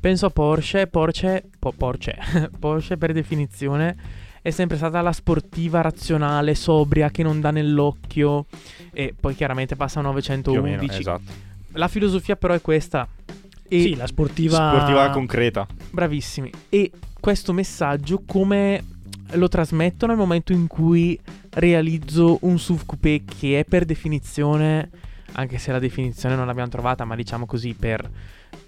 penso 0.00 0.26
a 0.26 0.30
Porsche, 0.30 0.86
Porsche, 0.86 1.44
po- 1.58 1.72
Porsche, 1.76 2.16
Porsche 2.58 2.96
per 2.96 3.12
definizione 3.12 3.96
è 4.44 4.50
sempre 4.50 4.76
stata 4.76 5.00
la 5.00 5.12
sportiva 5.12 5.80
razionale, 5.80 6.54
sobria, 6.54 7.10
che 7.10 7.22
non 7.22 7.40
dà 7.40 7.50
nell'occhio 7.50 8.44
e 8.92 9.14
poi 9.18 9.34
chiaramente 9.34 9.74
passa 9.74 10.00
a 10.00 10.02
Più 10.02 10.10
o 10.10 10.12
911. 10.12 10.76
meno, 10.76 10.92
esatto. 10.92 11.32
La 11.72 11.88
filosofia 11.88 12.36
però 12.36 12.52
è 12.52 12.60
questa. 12.60 13.08
E 13.66 13.80
Sì, 13.80 13.96
la 13.96 14.06
sportiva... 14.06 14.74
Sportiva 14.74 15.08
concreta. 15.08 15.66
Bravissimi. 15.90 16.50
E 16.68 16.90
questo 17.18 17.54
messaggio 17.54 18.22
come 18.26 18.84
lo 19.30 19.48
trasmetto 19.48 20.06
nel 20.06 20.18
momento 20.18 20.52
in 20.52 20.66
cui 20.66 21.18
realizzo 21.52 22.36
un 22.42 22.58
SUV 22.58 22.84
coupé 22.84 23.22
che 23.24 23.60
è 23.60 23.64
per 23.64 23.86
definizione, 23.86 24.90
anche 25.32 25.56
se 25.56 25.72
la 25.72 25.78
definizione 25.78 26.36
non 26.36 26.44
l'abbiamo 26.44 26.68
trovata, 26.68 27.06
ma 27.06 27.14
diciamo 27.14 27.46
così 27.46 27.72
per, 27.72 28.06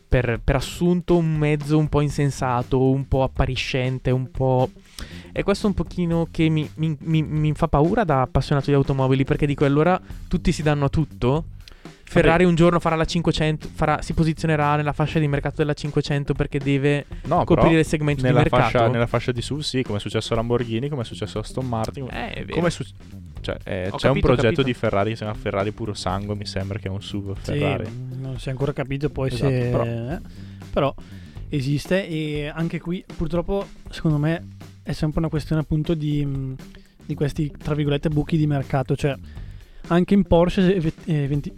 per, 0.09 0.41
per 0.43 0.57
assunto 0.57 1.17
un 1.17 1.37
mezzo 1.37 1.77
un 1.79 1.89
po' 1.89 2.01
insensato, 2.01 2.91
un 2.91 3.07
po' 3.09 3.23
appariscente, 3.23 4.11
un 4.11 4.31
po'... 4.31 4.71
E 5.33 5.43
questo 5.43 5.67
un 5.67 5.75
pochino 5.75 6.29
che 6.31 6.49
mi, 6.49 6.69
mi- 6.77 6.97
mi- 7.01 7.23
mi 7.23 7.53
fa 7.55 7.69
paura 7.69 8.05
da 8.05 8.23
appassionato 8.23 8.71
di 8.71 8.77
automobili, 8.77 9.25
perché 9.25 9.47
dico 9.47 9.65
allora 9.65 10.01
tutti 10.29 10.53
si 10.53 10.63
danno 10.63 10.87
a 10.87 10.89
tutto. 10.89 11.45
Ferrari 12.09 12.45
un 12.45 12.55
giorno 12.55 12.79
farà 12.79 12.95
la 12.97 13.05
500, 13.05 13.69
farà- 13.75 14.01
si 14.01 14.13
posizionerà 14.15 14.77
nella 14.77 14.93
fascia 14.93 15.19
di 15.19 15.27
mercato 15.29 15.57
della 15.57 15.75
500 15.75 16.35
perché 16.35 16.59
deve 16.59 17.05
No, 17.25 17.45
coprire 17.45 17.81
il 17.81 17.85
segmento 17.85 18.23
di 18.23 18.29
nella 18.29 18.41
mercato. 18.41 18.63
fascia, 18.63 18.89
nella 18.89 19.07
fascia 19.07 19.33
di 19.33 19.43
SUV 19.43 19.61
sì, 19.61 19.83
come 19.83 19.99
è 19.99 20.01
successo 20.01 20.33
a 20.33 20.37
Lamborghini, 20.37 20.89
come 20.89 21.03
è 21.03 21.05
successo 21.05 21.39
a 21.39 21.41
Aston 21.43 21.67
Martin. 21.67 22.09
Eh, 22.11 22.31
è 22.31 22.41
vero. 22.45 22.55
come 22.55 22.69
è 22.69 22.71
su- 22.71 22.85
cioè, 23.41 23.57
eh, 23.65 23.83
c'è 23.97 24.09
un 24.09 24.15
capito, 24.15 24.27
ho 24.31 24.35
progetto 24.35 24.63
di 24.63 24.73
Ferrari 24.75 25.11
che 25.11 25.17
si 25.17 25.23
chiama 25.23 25.39
Ferrari 25.39 25.73
Puro 25.73 25.95
Sangue, 25.95 26.35
mi 26.37 26.47
sembra 26.47 26.79
che 26.79 26.87
è 26.89 26.91
un 26.91 27.03
SUV 27.03 27.35
Sì, 27.43 27.53
Ferrari. 27.59 27.85
non 28.21 28.39
si 28.39 28.49
è 28.49 28.51
ancora 28.53 28.73
capito 28.73 29.11
poi 29.11 29.29
Esatto, 29.29 29.49
se... 29.51 29.69
però- 29.71 29.85
eh, 29.85 30.21
però 30.73 30.95
esiste 31.49 32.07
e 32.09 32.47
anche 32.53 32.81
qui 32.81 33.05
purtroppo 33.17 33.67
secondo 33.91 34.19
me 34.19 34.47
è 34.83 34.93
sempre 34.93 35.21
una 35.21 35.29
questione 35.29 35.61
appunto 35.63 35.95
di, 35.95 36.25
mh, 36.25 36.55
di 37.05 37.15
questi 37.15 37.53
tra 37.63 37.75
virgolette 37.75 38.09
buchi 38.09 38.37
di 38.37 38.47
mercato, 38.47 38.97
cioè 38.97 39.15
anche 39.89 40.15
in 40.15 40.25
Porsche 40.25 40.75
ev- 40.75 40.93
eventi- 41.07 41.53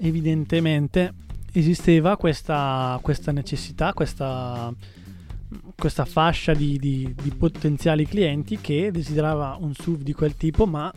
evidentemente 0.00 1.12
esisteva 1.52 2.16
questa, 2.16 2.98
questa 3.02 3.32
necessità, 3.32 3.92
questa, 3.92 4.72
questa 5.76 6.04
fascia 6.04 6.54
di, 6.54 6.78
di- 6.78 7.14
di 7.20 7.30
potenziali 7.30 8.06
clienti 8.06 8.58
che 8.60 8.90
desiderava 8.90 9.56
un 9.60 9.74
SUV 9.74 10.02
di 10.02 10.12
quel 10.12 10.36
tipo 10.36 10.66
ma 10.66 10.92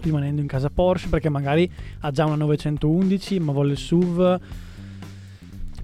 rimanendo 0.00 0.40
in 0.40 0.46
casa 0.46 0.70
Porsche 0.70 1.08
perché 1.08 1.28
magari 1.28 1.70
ha 2.00 2.10
già 2.10 2.24
una 2.24 2.36
911 2.36 3.40
ma 3.40 3.52
vuole 3.52 3.72
il 3.72 3.78
SUV 3.78 4.40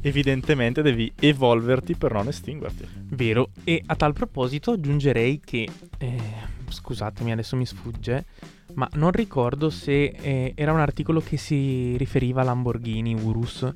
evidentemente 0.00 0.82
devi 0.82 1.10
evolverti 1.18 1.96
per 1.96 2.12
non 2.12 2.28
estinguerti. 2.28 2.86
Vero. 3.08 3.50
E 3.64 3.82
a 3.86 3.96
tal 3.96 4.12
proposito 4.12 4.72
aggiungerei 4.72 5.40
che, 5.42 5.66
eh, 5.98 6.22
scusatemi 6.68 7.32
adesso 7.32 7.56
mi 7.56 7.64
sfugge, 7.64 8.26
ma 8.74 8.88
non 8.94 9.10
ricordo 9.12 9.70
se 9.70 10.04
eh, 10.20 10.52
era 10.54 10.72
un 10.72 10.80
articolo 10.80 11.20
che 11.20 11.36
si 11.36 11.96
riferiva 11.96 12.40
a 12.40 12.44
Lamborghini 12.44 13.14
Urus 13.14 13.66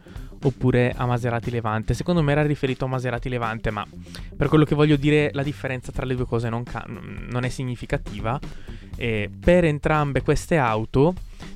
oppure 0.41 0.93
a 0.97 1.05
Maserati 1.07 1.51
Levante. 1.51 1.95
Secondo 1.95 2.23
me 2.23 2.33
era 2.33 2.43
riferito 2.43 2.85
a 2.85 2.89
Maserati 2.89 3.29
Levante, 3.29 3.71
ma 3.71 3.85
per 4.37 4.49
quello 4.49 4.65
che 4.65 4.75
voglio 4.75 4.97
dire 4.97 5.31
la 5.33 5.43
differenza 5.43 5.91
tra 5.93 6.05
le 6.07 6.15
due 6.15 6.27
cose 6.27 6.49
non, 6.49 6.63
ca- 6.63 6.87
non 6.89 7.45
è 7.45 7.49
significativa. 7.49 8.39
Eh, 8.97 9.31
per 9.39 9.65
entrambe 9.65 10.23
queste 10.23 10.57
auto 10.57 11.15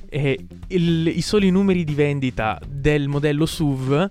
eh, 0.09 0.37
il- 0.67 1.07
i 1.07 1.21
soli 1.21 1.49
numeri 1.49 1.83
di 1.83 1.93
vendita 1.93 2.59
del 2.65 3.07
modello 3.07 3.45
SUV 3.45 4.07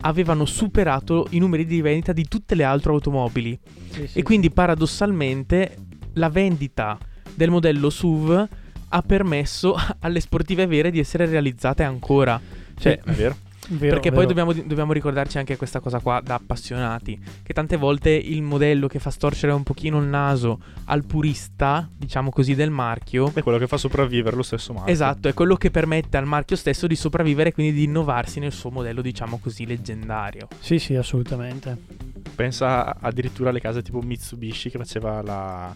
avevano 0.00 0.44
superato 0.46 1.26
i 1.30 1.38
numeri 1.38 1.64
di 1.66 1.80
vendita 1.80 2.12
di 2.12 2.26
tutte 2.26 2.54
le 2.54 2.64
altre 2.64 2.90
automobili. 2.92 3.58
Sì, 3.90 4.06
sì, 4.08 4.18
E 4.18 4.22
quindi 4.22 4.50
paradossalmente 4.50 5.76
la 6.14 6.28
vendita 6.28 6.98
del 7.34 7.50
modello 7.50 7.88
SUV 7.90 8.48
ha 8.94 9.02
permesso 9.02 9.74
alle 10.00 10.20
sportive 10.20 10.66
vere 10.66 10.90
di 10.90 10.98
essere 10.98 11.26
realizzate 11.26 11.82
ancora. 11.82 12.40
Cioè, 12.78 13.00
È 13.02 13.10
vero? 13.12 13.36
Vero, 13.68 13.92
perché 13.92 14.10
poi 14.10 14.26
vero. 14.26 14.42
dobbiamo, 14.42 14.52
dobbiamo 14.66 14.92
ricordarci 14.92 15.38
anche 15.38 15.56
questa 15.56 15.78
cosa 15.78 16.00
qua 16.00 16.20
da 16.20 16.34
appassionati, 16.34 17.16
che 17.44 17.52
tante 17.52 17.76
volte 17.76 18.10
il 18.10 18.42
modello 18.42 18.88
che 18.88 18.98
fa 18.98 19.10
storcere 19.10 19.52
un 19.52 19.62
pochino 19.62 20.00
il 20.00 20.06
naso 20.08 20.58
al 20.86 21.04
purista, 21.04 21.88
diciamo 21.96 22.30
così, 22.30 22.56
del 22.56 22.70
marchio, 22.70 23.30
È 23.32 23.40
quello 23.40 23.58
che 23.58 23.68
fa 23.68 23.76
sopravvivere 23.76 24.34
lo 24.34 24.42
stesso 24.42 24.72
marchio. 24.72 24.92
esatto, 24.92 25.28
è 25.28 25.32
quello 25.32 25.54
che 25.54 25.70
permette 25.70 26.16
al 26.16 26.26
marchio 26.26 26.56
stesso 26.56 26.88
di 26.88 26.96
sopravvivere 26.96 27.50
e 27.50 27.52
quindi 27.52 27.72
di 27.72 27.84
innovarsi 27.84 28.40
nel 28.40 28.52
suo 28.52 28.70
modello, 28.70 29.00
diciamo 29.00 29.38
così, 29.38 29.64
leggendario. 29.64 30.48
Sì, 30.58 30.80
sì, 30.80 30.96
assolutamente. 30.96 32.11
Pensa 32.34 32.96
addirittura 32.98 33.50
alle 33.50 33.60
case 33.60 33.82
tipo 33.82 34.00
Mitsubishi 34.00 34.70
che 34.70 34.78
faceva 34.78 35.22
la 35.22 35.74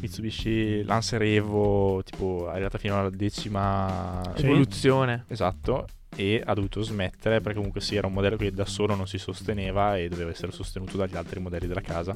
Mitsubishi 0.00 0.82
Lancer 0.84 1.22
Evo, 1.22 2.02
tipo 2.02 2.48
è 2.48 2.52
arrivata 2.52 2.78
fino 2.78 2.98
alla 2.98 3.10
decima 3.10 4.20
Sì. 4.36 4.44
Evoluzione. 4.44 5.24
Esatto, 5.28 5.86
e 6.16 6.42
ha 6.44 6.54
dovuto 6.54 6.80
smettere 6.82 7.40
perché 7.40 7.56
comunque 7.56 7.80
sì, 7.80 7.96
era 7.96 8.06
un 8.06 8.12
modello 8.12 8.36
che 8.36 8.52
da 8.52 8.64
solo 8.64 8.94
non 8.94 9.06
si 9.06 9.18
sosteneva 9.18 9.96
e 9.96 10.08
doveva 10.08 10.30
essere 10.30 10.52
sostenuto 10.52 10.96
dagli 10.96 11.16
altri 11.16 11.40
modelli 11.40 11.66
della 11.66 11.80
casa. 11.80 12.14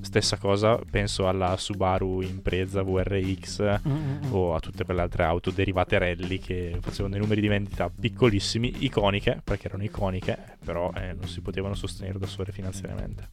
Stessa 0.00 0.36
cosa, 0.36 0.78
penso 0.88 1.26
alla 1.26 1.56
Subaru 1.56 2.20
Impreza 2.20 2.82
VRX 2.82 3.80
Mm-mm. 3.88 4.32
o 4.32 4.54
a 4.54 4.60
tutte 4.60 4.84
quelle 4.84 5.00
altre 5.00 5.24
auto 5.24 5.50
derivate 5.50 5.98
rally 5.98 6.38
che 6.38 6.78
facevano 6.80 7.14
dei 7.14 7.20
numeri 7.20 7.40
di 7.40 7.48
vendita 7.48 7.90
piccolissimi, 7.90 8.84
iconiche, 8.84 9.40
perché 9.42 9.66
erano 9.66 9.82
iconiche, 9.82 10.38
però 10.64 10.92
eh, 10.94 11.14
non 11.18 11.26
si 11.26 11.40
potevano 11.40 11.74
sostenere 11.74 12.18
da 12.18 12.26
sole 12.26 12.52
finanziariamente. 12.52 13.28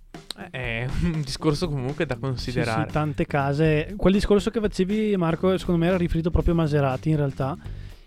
È 0.49 0.87
un 1.03 1.21
discorso 1.21 1.69
comunque 1.69 2.05
da 2.07 2.15
Sì, 2.15 2.19
considerare. 2.21 2.87
sì, 2.87 2.91
tante 2.93 3.25
case. 3.27 3.93
Quel 3.95 4.13
discorso 4.13 4.49
che 4.49 4.59
facevi, 4.59 5.15
Marco, 5.17 5.55
secondo 5.59 5.79
me 5.81 5.87
era 5.87 5.97
riferito 5.97 6.31
proprio 6.31 6.53
a 6.53 6.57
Maserati 6.57 7.09
in 7.09 7.15
realtà. 7.17 7.55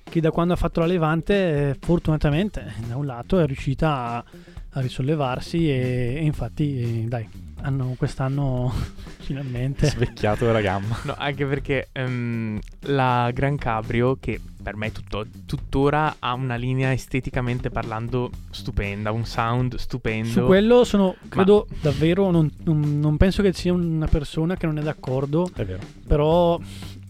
Che 0.08 0.20
da 0.20 0.30
quando 0.30 0.54
ha 0.54 0.56
fatto 0.56 0.80
la 0.80 0.86
Levante, 0.86 1.76
fortunatamente, 1.80 2.72
da 2.88 2.96
un 2.96 3.04
lato 3.04 3.38
è 3.40 3.46
riuscita 3.46 4.14
a, 4.14 4.24
a 4.70 4.80
risollevarsi. 4.80 5.68
E, 5.68 6.14
e 6.16 6.24
infatti, 6.24 7.04
dai, 7.06 7.28
hanno 7.60 7.94
quest'anno 7.98 8.72
finalmente. 9.20 9.86
Svecchiato 9.86 10.50
la 10.50 10.62
gamma. 10.62 10.98
No, 11.04 11.14
anche 11.16 11.44
perché 11.44 11.88
ehm, 11.92 12.58
la 12.86 13.30
Gran 13.34 13.56
Cabrio, 13.58 14.16
che 14.18 14.40
per 14.62 14.76
me 14.76 14.90
tutto- 14.92 15.26
tuttora 15.46 16.16
ha 16.20 16.32
una 16.32 16.56
linea 16.56 16.90
esteticamente 16.92 17.68
parlando 17.68 18.30
stupenda, 18.50 19.12
un 19.12 19.26
sound 19.26 19.74
stupendo. 19.76 20.28
Su 20.28 20.40
quello 20.46 20.84
sono, 20.84 21.16
credo 21.28 21.66
davvero, 21.82 22.30
non, 22.30 22.50
non- 22.64 22.98
non 22.98 23.16
penso 23.18 23.42
che 23.42 23.52
ci 23.52 23.60
sia 23.62 23.72
una 23.74 24.06
persona 24.06 24.56
che 24.56 24.64
non 24.64 24.78
è 24.78 24.82
d'accordo, 24.82 25.50
È 25.54 25.64
vero. 25.66 25.80
però 26.06 26.58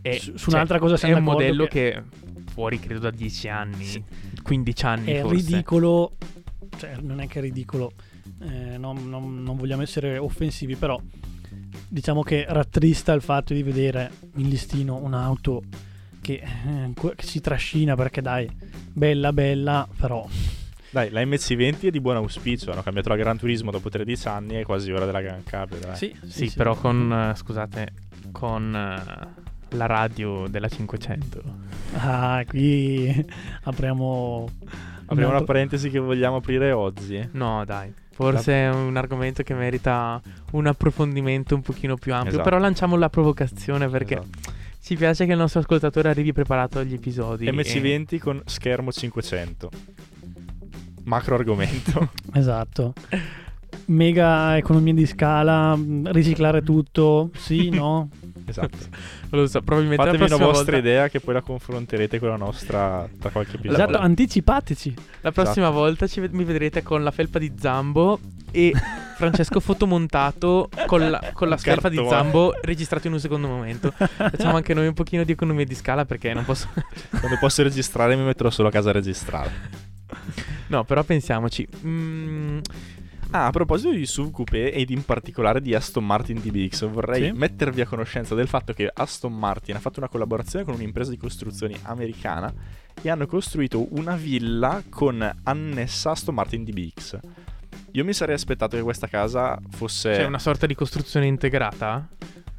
È- 0.02 0.18
su, 0.18 0.36
su 0.36 0.50
un'altra 0.50 0.78
cosa 0.80 0.94
È 0.94 0.98
siamo 0.98 1.16
un 1.16 1.24
d'accordo 1.24 1.42
modello 1.42 1.64
che 1.66 1.70
che... 1.70 2.02
fuori 2.58 2.80
credo 2.80 2.98
da 2.98 3.10
10 3.10 3.48
anni, 3.48 4.04
15 4.42 4.84
anni 4.84 5.12
è 5.12 5.20
forse. 5.20 5.36
ridicolo, 5.36 6.16
cioè 6.76 6.96
non 7.00 7.20
è 7.20 7.28
che 7.28 7.38
è 7.38 7.42
ridicolo, 7.42 7.92
eh, 8.40 8.76
non, 8.76 9.08
non- 9.08 9.44
non 9.44 9.56
vogliamo 9.56 9.82
essere 9.82 10.18
offensivi, 10.18 10.74
però 10.74 11.00
diciamo 11.86 12.24
che 12.24 12.44
rattrista 12.48 13.12
il 13.12 13.22
fatto 13.22 13.54
di 13.54 13.62
vedere 13.62 14.10
in 14.38 14.48
listino 14.48 14.96
un'auto 14.96 15.62
che, 16.20 16.42
eh, 16.42 16.92
che 17.14 17.24
si 17.24 17.40
trascina 17.40 17.94
perché 17.94 18.20
dai, 18.22 18.50
bella 18.92 19.32
bella, 19.32 19.88
però 19.96 20.26
Dai, 20.90 21.10
la 21.10 21.20
MC20 21.22 21.82
è 21.82 21.90
di 21.90 22.00
buon 22.00 22.16
auspicio. 22.16 22.72
Hanno 22.72 22.82
cambiato 22.82 23.10
la 23.10 23.16
Gran 23.16 23.36
Turismo 23.36 23.70
dopo 23.70 23.90
13 23.90 24.26
anni. 24.26 24.54
È 24.54 24.64
quasi 24.64 24.90
ora 24.90 25.04
della 25.04 25.20
Gran 25.20 25.44
Cabrio. 25.44 25.78
Dai. 25.80 25.96
sì, 25.96 26.16
Sì, 26.26 26.50
però 26.56 26.74
con, 26.74 27.12
eh, 27.12 27.36
scusate, 27.36 27.92
con 28.32 28.74
eh, 28.74 29.37
la 29.70 29.86
radio 29.86 30.46
della 30.48 30.68
500. 30.68 31.42
Ah, 31.94 32.42
qui 32.46 33.24
apriamo... 33.64 34.48
Apriamo 35.10 35.30
altro- 35.32 35.46
parentesi 35.46 35.88
che 35.88 35.98
vogliamo 35.98 36.36
aprire 36.36 36.70
oggi. 36.72 37.26
No, 37.32 37.64
dai. 37.64 37.90
Forse 38.12 38.52
è 38.52 38.68
un 38.70 38.96
argomento 38.96 39.42
che 39.42 39.54
merita 39.54 40.20
un 40.52 40.66
approfondimento 40.66 41.54
un 41.54 41.62
pochino 41.62 41.96
più 41.96 42.12
ampio. 42.12 42.30
Esatto. 42.30 42.44
Però 42.44 42.58
lanciamo 42.58 42.96
la 42.96 43.08
provocazione 43.08 43.88
perché 43.88 44.18
Esatto. 44.18 44.52
ci 44.82 44.96
piace 44.96 45.24
che 45.24 45.32
il 45.32 45.38
nostro 45.38 45.60
ascoltatore 45.60 46.10
arrivi 46.10 46.32
preparato 46.34 46.78
agli 46.78 46.92
episodi. 46.94 47.46
e- 47.46 47.52
MC20 47.52 48.18
con 48.18 48.42
schermo 48.44 48.92
500. 48.92 49.70
Macro 51.04 51.36
argomento. 51.36 52.10
Esatto. 52.34 52.92
Mega 53.86 54.56
economia 54.58 54.92
di 54.92 55.06
scala, 55.06 55.74
mh, 55.74 56.12
riciclare 56.12 56.62
tutto, 56.62 57.30
sì, 57.34 57.70
no? 57.70 58.10
esatto. 58.48 58.78
Lo 59.30 59.46
so, 59.46 59.62
probabilmente 59.62 60.04
Fatemi 60.04 60.28
la 60.28 60.34
una 60.34 60.36
prossima 60.36 60.52
vostra 60.52 60.72
volta, 60.72 60.88
idea 60.88 61.08
che 61.08 61.20
poi 61.20 61.34
la 61.34 61.42
confronterete 61.42 62.18
con 62.18 62.28
la 62.28 62.36
nostra 62.36 63.08
tra 63.18 63.30
qualche 63.30 63.56
episodio. 63.56 63.84
Esatto, 63.84 63.98
anticipateci. 63.98 64.94
la 65.20 65.32
prossima 65.32 65.66
esatto. 65.66 65.80
volta 65.80 66.06
ci 66.06 66.20
ved- 66.20 66.32
mi 66.32 66.44
vedrete 66.44 66.82
con 66.82 67.02
la 67.02 67.10
felpa 67.10 67.38
di 67.38 67.52
Zambo 67.58 68.18
e 68.50 68.72
Francesco 69.16 69.60
fotomontato 69.60 70.70
con 70.86 71.10
la, 71.10 71.30
con 71.32 71.48
la 71.48 71.56
felpa 71.56 71.88
di. 71.88 71.96
Zambo 72.08 72.54
registrato 72.62 73.08
in 73.08 73.14
un 73.14 73.20
secondo 73.20 73.48
momento. 73.48 73.90
Facciamo 73.90 74.56
anche 74.56 74.74
noi 74.74 74.86
un 74.86 74.94
pochino 74.94 75.24
di 75.24 75.32
economia 75.32 75.64
di 75.64 75.74
scala 75.74 76.04
perché 76.04 76.32
non 76.32 76.44
posso... 76.44 76.68
Quando 77.10 77.36
posso 77.38 77.62
registrare 77.62 78.16
mi 78.16 78.22
metterò 78.22 78.50
solo 78.50 78.68
a 78.68 78.70
casa 78.70 78.90
a 78.90 78.92
registrare. 78.92 79.50
no, 80.68 80.84
però 80.84 81.02
pensiamoci. 81.02 81.66
Mm, 81.84 82.58
Ah, 83.30 83.46
a 83.46 83.50
proposito 83.50 83.92
di 83.92 84.06
SUV 84.06 84.30
coupé 84.30 84.72
ed 84.72 84.88
in 84.88 85.04
particolare 85.04 85.60
di 85.60 85.74
Aston 85.74 86.04
Martin 86.04 86.40
DBX, 86.40 86.88
vorrei 86.88 87.24
Sì. 87.26 87.32
mettervi 87.32 87.82
a 87.82 87.86
conoscenza 87.86 88.34
del 88.34 88.48
fatto 88.48 88.72
che 88.72 88.90
Aston 88.92 89.36
Martin 89.36 89.76
ha 89.76 89.80
fatto 89.80 89.98
una 90.00 90.08
collaborazione 90.08 90.64
con 90.64 90.74
un'impresa 90.74 91.10
di 91.10 91.18
costruzioni 91.18 91.76
americana 91.82 92.52
e 93.02 93.10
hanno 93.10 93.26
costruito 93.26 93.86
una 93.96 94.16
villa 94.16 94.82
con 94.88 95.30
annessa 95.42 96.12
Aston 96.12 96.34
Martin 96.34 96.64
DBX. 96.64 97.18
Io 97.92 98.04
mi 98.04 98.14
sarei 98.14 98.34
aspettato 98.34 98.76
che 98.76 98.82
questa 98.82 99.08
casa 99.08 99.58
fosse... 99.70 100.12
c'è 100.12 100.24
una 100.24 100.38
sorta 100.38 100.64
di 100.66 100.74
costruzione 100.74 101.26
integrata? 101.26 102.08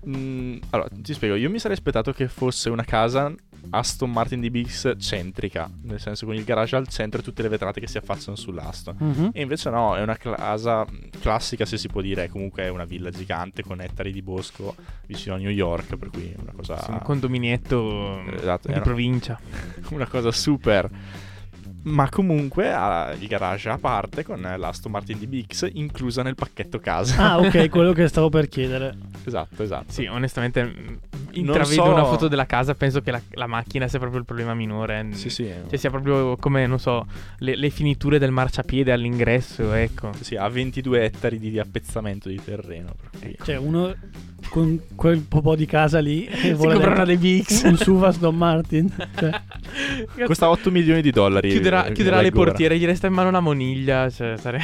Mm, 0.07 0.57
allora, 0.69 0.89
ti 0.93 1.13
spiego, 1.13 1.33
io 1.35 1.49
mi 1.49 1.57
sarei 1.59 1.75
aspettato 1.77 2.13
che 2.13 2.27
fosse 2.27 2.69
una 2.69 2.83
casa 2.85 3.33
Aston 3.71 4.11
Martin 4.11 4.41
DBX 4.41 4.95
centrica, 4.97 5.69
nel 5.83 5.99
senso 5.99 6.25
con 6.25 6.35
il 6.35 6.43
garage 6.43 6.75
al 6.75 6.87
centro 6.87 7.19
e 7.19 7.23
tutte 7.23 7.41
le 7.41 7.49
vetrate 7.49 7.79
che 7.79 7.87
si 7.87 7.97
affacciano 7.97 8.35
sull'Aston. 8.35 8.95
Mhm. 8.99 9.29
E 9.33 9.41
invece 9.41 9.69
no, 9.69 9.95
è 9.95 10.01
una 10.01 10.15
casa 10.17 10.85
classica 11.19 11.65
se 11.65 11.77
si 11.77 11.87
può 11.87 12.01
dire, 12.01 12.29
comunque 12.29 12.63
è 12.63 12.69
una 12.69 12.85
villa 12.85 13.09
gigante 13.09 13.63
con 13.63 13.81
ettari 13.81 14.11
di 14.11 14.21
bosco 14.21 14.75
vicino 15.05 15.35
a 15.35 15.37
New 15.37 15.49
York, 15.51 15.95
per 15.97 16.09
cui 16.09 16.31
è 16.31 16.39
una 16.41 16.53
cosa, 16.55 16.81
Sì, 16.81 16.91
un 16.91 16.99
condominietto 17.01 18.21
Esatto, 18.33 18.67
di 18.67 18.73
era- 18.73 18.81
provincia. 18.83 19.39
una 19.91 20.07
cosa 20.07 20.31
super. 20.31 20.89
Ma 21.81 22.09
comunque 22.09 22.71
ha 22.73 23.13
il 23.17 23.27
garage 23.27 23.69
a 23.69 23.77
parte 23.77 24.23
con 24.23 24.41
l'Aston 24.41 24.91
Martin 24.91 25.17
DBX 25.17 25.69
inclusa 25.73 26.23
nel 26.23 26.35
pacchetto 26.35 26.79
casa. 26.79 27.31
Ah, 27.31 27.39
ok, 27.39 27.69
quello 27.71 27.93
che 27.93 28.07
stavo 28.07 28.29
per 28.29 28.49
chiedere. 28.49 28.95
esatto, 29.23 29.63
esatto. 29.63 29.91
Sì, 29.91 30.05
onestamente 30.05 30.63
mm, 30.63 30.93
intravedo 31.31 31.83
so- 31.85 31.89
una 31.91 32.03
foto 32.03 32.27
della 32.27 32.45
casa, 32.45 32.73
penso 32.75 33.01
che 33.01 33.11
la, 33.11 33.21
la 33.31 33.47
macchina 33.47 33.87
sia 33.87 33.97
proprio 33.99 34.19
il 34.19 34.25
problema 34.25 34.53
minore. 34.53 35.07
Sì, 35.11 35.29
sì. 35.29 35.49
Cioè 35.69 35.77
sia 35.77 35.89
proprio 35.89 36.35
come, 36.35 36.67
non 36.67 36.79
so, 36.79 37.07
le, 37.37 37.55
le 37.55 37.69
finiture 37.69 38.19
del 38.19 38.31
marciapiede 38.31 38.91
all'ingresso, 38.91 39.71
ecco. 39.73 40.11
Sì, 40.19 40.35
ha 40.35 40.47
22 40.49 41.03
ettari 41.05 41.39
di 41.39 41.57
appezzamento 41.59 42.27
di 42.27 42.41
terreno. 42.43 42.93
cui- 43.19 43.37
Cioè, 43.41 43.55
uno 43.55 43.95
con 44.49 44.79
quel 44.95 45.19
po' 45.21 45.55
di 45.55 45.65
casa 45.65 45.99
lì 45.99 46.25
e 46.25 46.37
Si 46.37 46.53
vuole 46.53 46.73
comprerà 46.73 47.03
dare 47.03 47.17
dei 47.17 47.41
BX. 47.41 47.63
un 47.63 47.77
SUV 47.77 48.03
Aston 48.05 48.35
Martin. 48.35 48.93
Cioè, 49.17 49.41
Costa 50.25 50.49
8 50.49 50.71
milioni 50.71 51.01
di 51.01 51.11
dollari. 51.11 51.49
Chiuderà, 51.49 51.85
eh, 51.85 51.91
chiuderà 51.91 52.21
le 52.21 52.31
portiere, 52.31 52.77
gli 52.77 52.85
resta 52.85 53.07
in 53.07 53.13
mano 53.13 53.29
una 53.29 53.39
moniglia. 53.41 54.09
Cioè, 54.09 54.37
sare- 54.37 54.61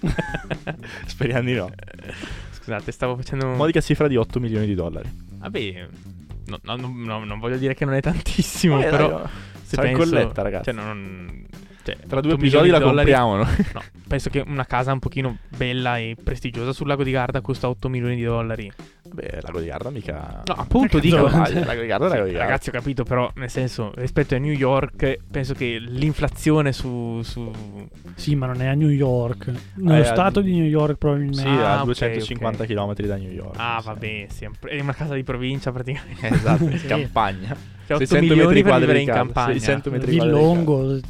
Speriamo 1.06 1.44
di 1.44 1.54
no. 1.54 1.70
Scusate, 2.52 2.92
stavo 2.92 3.16
facendo 3.16 3.46
un... 3.46 3.56
Modica 3.56 3.80
cifra 3.80 4.08
di 4.08 4.16
8 4.16 4.40
milioni 4.40 4.66
di 4.66 4.74
dollari. 4.74 5.08
Vabbè, 5.38 5.86
no, 6.46 6.58
no, 6.62 6.76
no, 6.76 6.92
no, 6.94 7.24
non 7.24 7.38
voglio 7.38 7.56
dire 7.56 7.74
che 7.74 7.84
non 7.84 7.94
è 7.94 8.00
tantissimo, 8.00 8.76
Vabbè, 8.76 8.88
però... 8.90 9.08
dai, 9.08 9.28
se 9.62 9.76
penso- 9.76 9.98
colletta, 9.98 10.42
ragazzi. 10.42 10.64
Cioè, 10.64 10.74
non... 10.74 11.46
Cioè, 11.82 11.96
Tra 12.06 12.20
due 12.20 12.32
8 12.32 12.40
episodi 12.40 12.68
la 12.68 12.78
dollari- 12.78 13.10
compriamo. 13.12 13.36
no? 13.36 13.44
No, 13.74 13.82
penso 14.06 14.28
che 14.30 14.42
una 14.46 14.64
casa 14.66 14.92
un 14.92 14.98
pochino 14.98 15.38
bella 15.48 15.98
e 15.98 16.16
prestigiosa 16.22 16.72
sul 16.72 16.86
lago 16.86 17.02
di 17.04 17.10
Garda 17.10 17.40
costa 17.40 17.68
8 17.68 17.88
milioni 17.88 18.16
di 18.16 18.22
dollari. 18.24 18.70
Beh, 19.12 19.38
Lago 19.42 19.58
di 19.60 19.66
Garda 19.66 19.90
mica. 19.90 20.42
No, 20.46 20.54
appunto 20.54 20.98
dico... 20.98 21.24
cazzo 21.24 21.58
Ah, 21.58 21.64
Lago 21.64 21.80
di 21.80 21.86
Garda, 21.86 22.08
Lago 22.08 22.24
di 22.24 22.32
Garda. 22.32 22.44
Ragazzi, 22.46 22.68
ho 22.68 22.72
capito, 22.72 23.02
però, 23.04 23.30
nel 23.36 23.50
senso, 23.50 23.92
rispetto 23.96 24.34
a 24.34 24.38
New 24.38 24.52
York, 24.52 25.18
penso 25.30 25.54
che 25.54 25.78
l'inflazione 25.80 26.72
su... 26.72 27.20
su... 27.22 27.50
Sì, 28.14 28.34
ma 28.36 28.46
non 28.46 28.60
è 28.62 28.66
a 28.66 28.74
New 28.74 28.88
York. 28.88 29.50
Nello 29.74 30.00
Eh, 30.00 30.04
stato 30.04 30.40
di 30.40 30.52
New 30.54 30.64
York 30.64 30.96
probabilmente. 30.96 31.40
Sì, 31.40 31.46
Ah, 31.48 31.78
a 31.78 31.80
ok, 31.80 31.84
250 31.86 32.62
ok. 32.62 32.68
km 32.68 33.06
da 33.06 33.16
New 33.16 33.30
York. 33.32 33.54
Ah, 33.58 33.78
sì. 33.80 33.86
vabbè, 33.86 34.26
sì, 34.30 34.48
è 34.68 34.80
una 34.80 34.94
casa 34.94 35.14
di 35.14 35.22
provincia 35.24 35.72
praticamente. 35.72 36.26
Esatto, 36.28 36.64
in 36.64 36.78
Sì. 36.78 36.86
campagna. 36.86 37.56
Cioè, 37.86 37.96
8 37.96 38.06
600 38.06 38.20
milioni 38.34 38.46
metri 38.54 38.62
quadri 38.62 39.00
in 39.00 39.06
campagna. 39.08 39.52
600 39.54 39.90
metri 39.90 40.16
quadri 40.16 40.32
di 40.32 40.38
Villongo. 40.40 41.00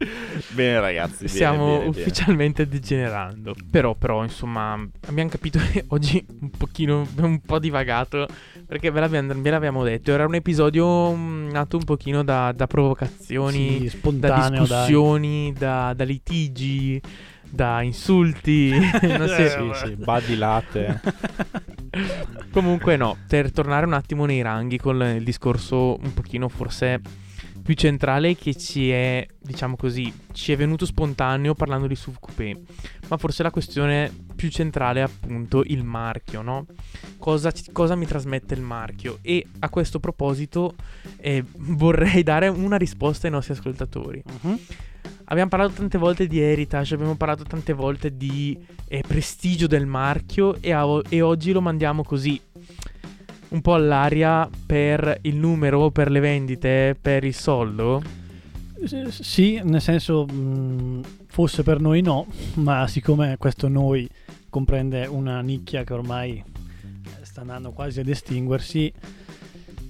Bene 0.54 0.80
ragazzi, 0.80 1.24
bene, 1.24 1.28
Stiamo 1.28 1.64
bene, 1.66 1.78
bene. 1.78 1.88
ufficialmente 1.90 2.66
degenerando. 2.66 3.54
Però, 3.70 3.94
però, 3.94 4.22
insomma, 4.22 4.72
abbiamo 5.06 5.28
capito 5.28 5.58
che 5.70 5.84
oggi 5.88 6.24
un 6.40 6.50
pochino, 6.50 7.06
un 7.16 7.40
po' 7.40 7.58
divagato. 7.58 8.26
Perché 8.66 8.90
ve 8.90 9.00
l'abbiamo, 9.00 9.34
ve 9.40 9.50
l'avevamo 9.50 9.84
detto. 9.84 10.12
Era 10.12 10.24
un 10.26 10.34
episodio 10.34 11.12
mm, 11.14 11.50
nato 11.50 11.76
un 11.76 11.84
pochino 11.84 12.24
da, 12.24 12.52
da 12.52 12.66
provocazioni, 12.66 13.88
Sì, 13.88 14.00
da 14.18 14.48
discussioni, 14.48 15.52
da, 15.56 15.92
da 15.94 16.04
litigi, 16.04 17.00
da 17.48 17.82
insulti. 17.82 18.70
non 19.02 19.28
so- 19.28 19.74
Sì, 19.74 19.86
sì, 19.86 19.94
badi 19.96 20.36
latte. 20.36 21.00
Comunque 22.52 22.96
no, 22.96 23.16
per 23.28 23.52
tornare 23.52 23.84
un 23.86 23.92
attimo 23.92 24.24
nei 24.24 24.42
ranghi 24.42 24.78
con 24.78 25.02
il 25.02 25.24
discorso 25.24 25.98
un 26.00 26.14
pochino 26.14 26.48
forse 26.48 27.00
più 27.70 27.78
centrale 27.78 28.34
che 28.34 28.56
ci 28.56 28.90
è, 28.90 29.24
diciamo 29.38 29.76
così, 29.76 30.12
ci 30.32 30.50
è 30.50 30.56
venuto 30.56 30.84
spontaneo 30.84 31.54
parlando 31.54 31.86
di 31.86 31.94
SUV 31.94 32.16
coupé, 32.18 32.60
ma 33.06 33.16
forse 33.16 33.44
la 33.44 33.52
questione 33.52 34.12
più 34.34 34.48
centrale 34.48 34.98
è 34.98 35.02
appunto 35.04 35.62
il 35.64 35.84
marchio, 35.84 36.42
no? 36.42 36.66
Cosa, 37.16 37.52
cosa 37.70 37.94
mi 37.94 38.06
trasmette 38.06 38.54
il 38.54 38.60
marchio? 38.60 39.18
E 39.22 39.46
a 39.60 39.68
questo 39.68 40.00
proposito 40.00 40.74
eh, 41.20 41.44
vorrei 41.58 42.24
dare 42.24 42.48
una 42.48 42.76
risposta 42.76 43.28
ai 43.28 43.32
nostri 43.34 43.52
ascoltatori. 43.52 44.20
Mhm. 44.42 44.58
Abbiamo 45.26 45.48
parlato 45.48 45.74
tante 45.74 45.96
volte 45.96 46.26
di 46.26 46.40
heritage, 46.40 46.94
abbiamo 46.94 47.14
parlato 47.14 47.44
tante 47.44 47.72
volte 47.72 48.16
di 48.16 48.58
eh, 48.88 49.04
prestigio 49.06 49.68
del 49.68 49.86
marchio 49.86 50.56
e, 50.60 50.72
a- 50.72 51.00
e 51.08 51.20
oggi 51.20 51.52
lo 51.52 51.60
mandiamo 51.60 52.02
così, 52.02 52.40
un 53.50 53.60
po' 53.60 53.74
all'aria 53.74 54.48
per 54.66 55.18
il 55.22 55.36
numero, 55.36 55.90
per 55.90 56.10
le 56.10 56.20
vendite, 56.20 56.96
per 57.00 57.24
il 57.24 57.34
soldo. 57.34 58.02
Sì, 59.08 59.60
nel 59.62 59.80
senso, 59.80 60.24
mh, 60.24 61.02
fosse 61.26 61.62
per 61.62 61.80
noi 61.80 62.00
no, 62.00 62.26
ma 62.54 62.86
siccome 62.88 63.36
questo 63.38 63.68
noi 63.68 64.08
comprende 64.48 65.06
una 65.06 65.40
nicchia 65.40 65.84
che 65.84 65.92
ormai 65.92 66.42
sta 67.22 67.42
andando 67.42 67.70
quasi 67.70 68.00
ad 68.00 68.08
estinguersi, 68.08 68.92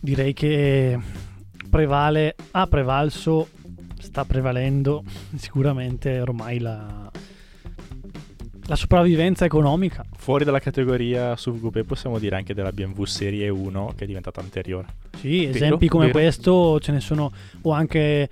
direi 0.00 0.32
che 0.32 0.98
prevale, 1.70 2.34
ha 2.50 2.66
prevalso, 2.66 3.48
sta 3.98 4.24
prevalendo 4.24 5.04
sicuramente 5.36 6.20
ormai 6.20 6.58
la, 6.58 7.09
la 8.70 8.76
sopravvivenza 8.76 9.44
economica. 9.44 10.04
Fuori 10.16 10.44
dalla 10.44 10.60
categoria 10.60 11.34
SUV 11.34 11.58
coupé 11.58 11.82
possiamo 11.82 12.20
dire 12.20 12.36
anche 12.36 12.54
della 12.54 12.70
BMW 12.70 13.02
Serie 13.02 13.48
1 13.48 13.94
che 13.96 14.04
è 14.04 14.06
diventata 14.06 14.40
anteriore. 14.40 14.86
Sì, 15.18 15.46
Vero, 15.46 15.56
esempi 15.56 15.88
come 15.88 16.06
vero. 16.06 16.18
questo 16.18 16.78
ce 16.78 16.92
ne 16.92 17.00
sono, 17.00 17.32
o 17.62 17.72
anche 17.72 18.28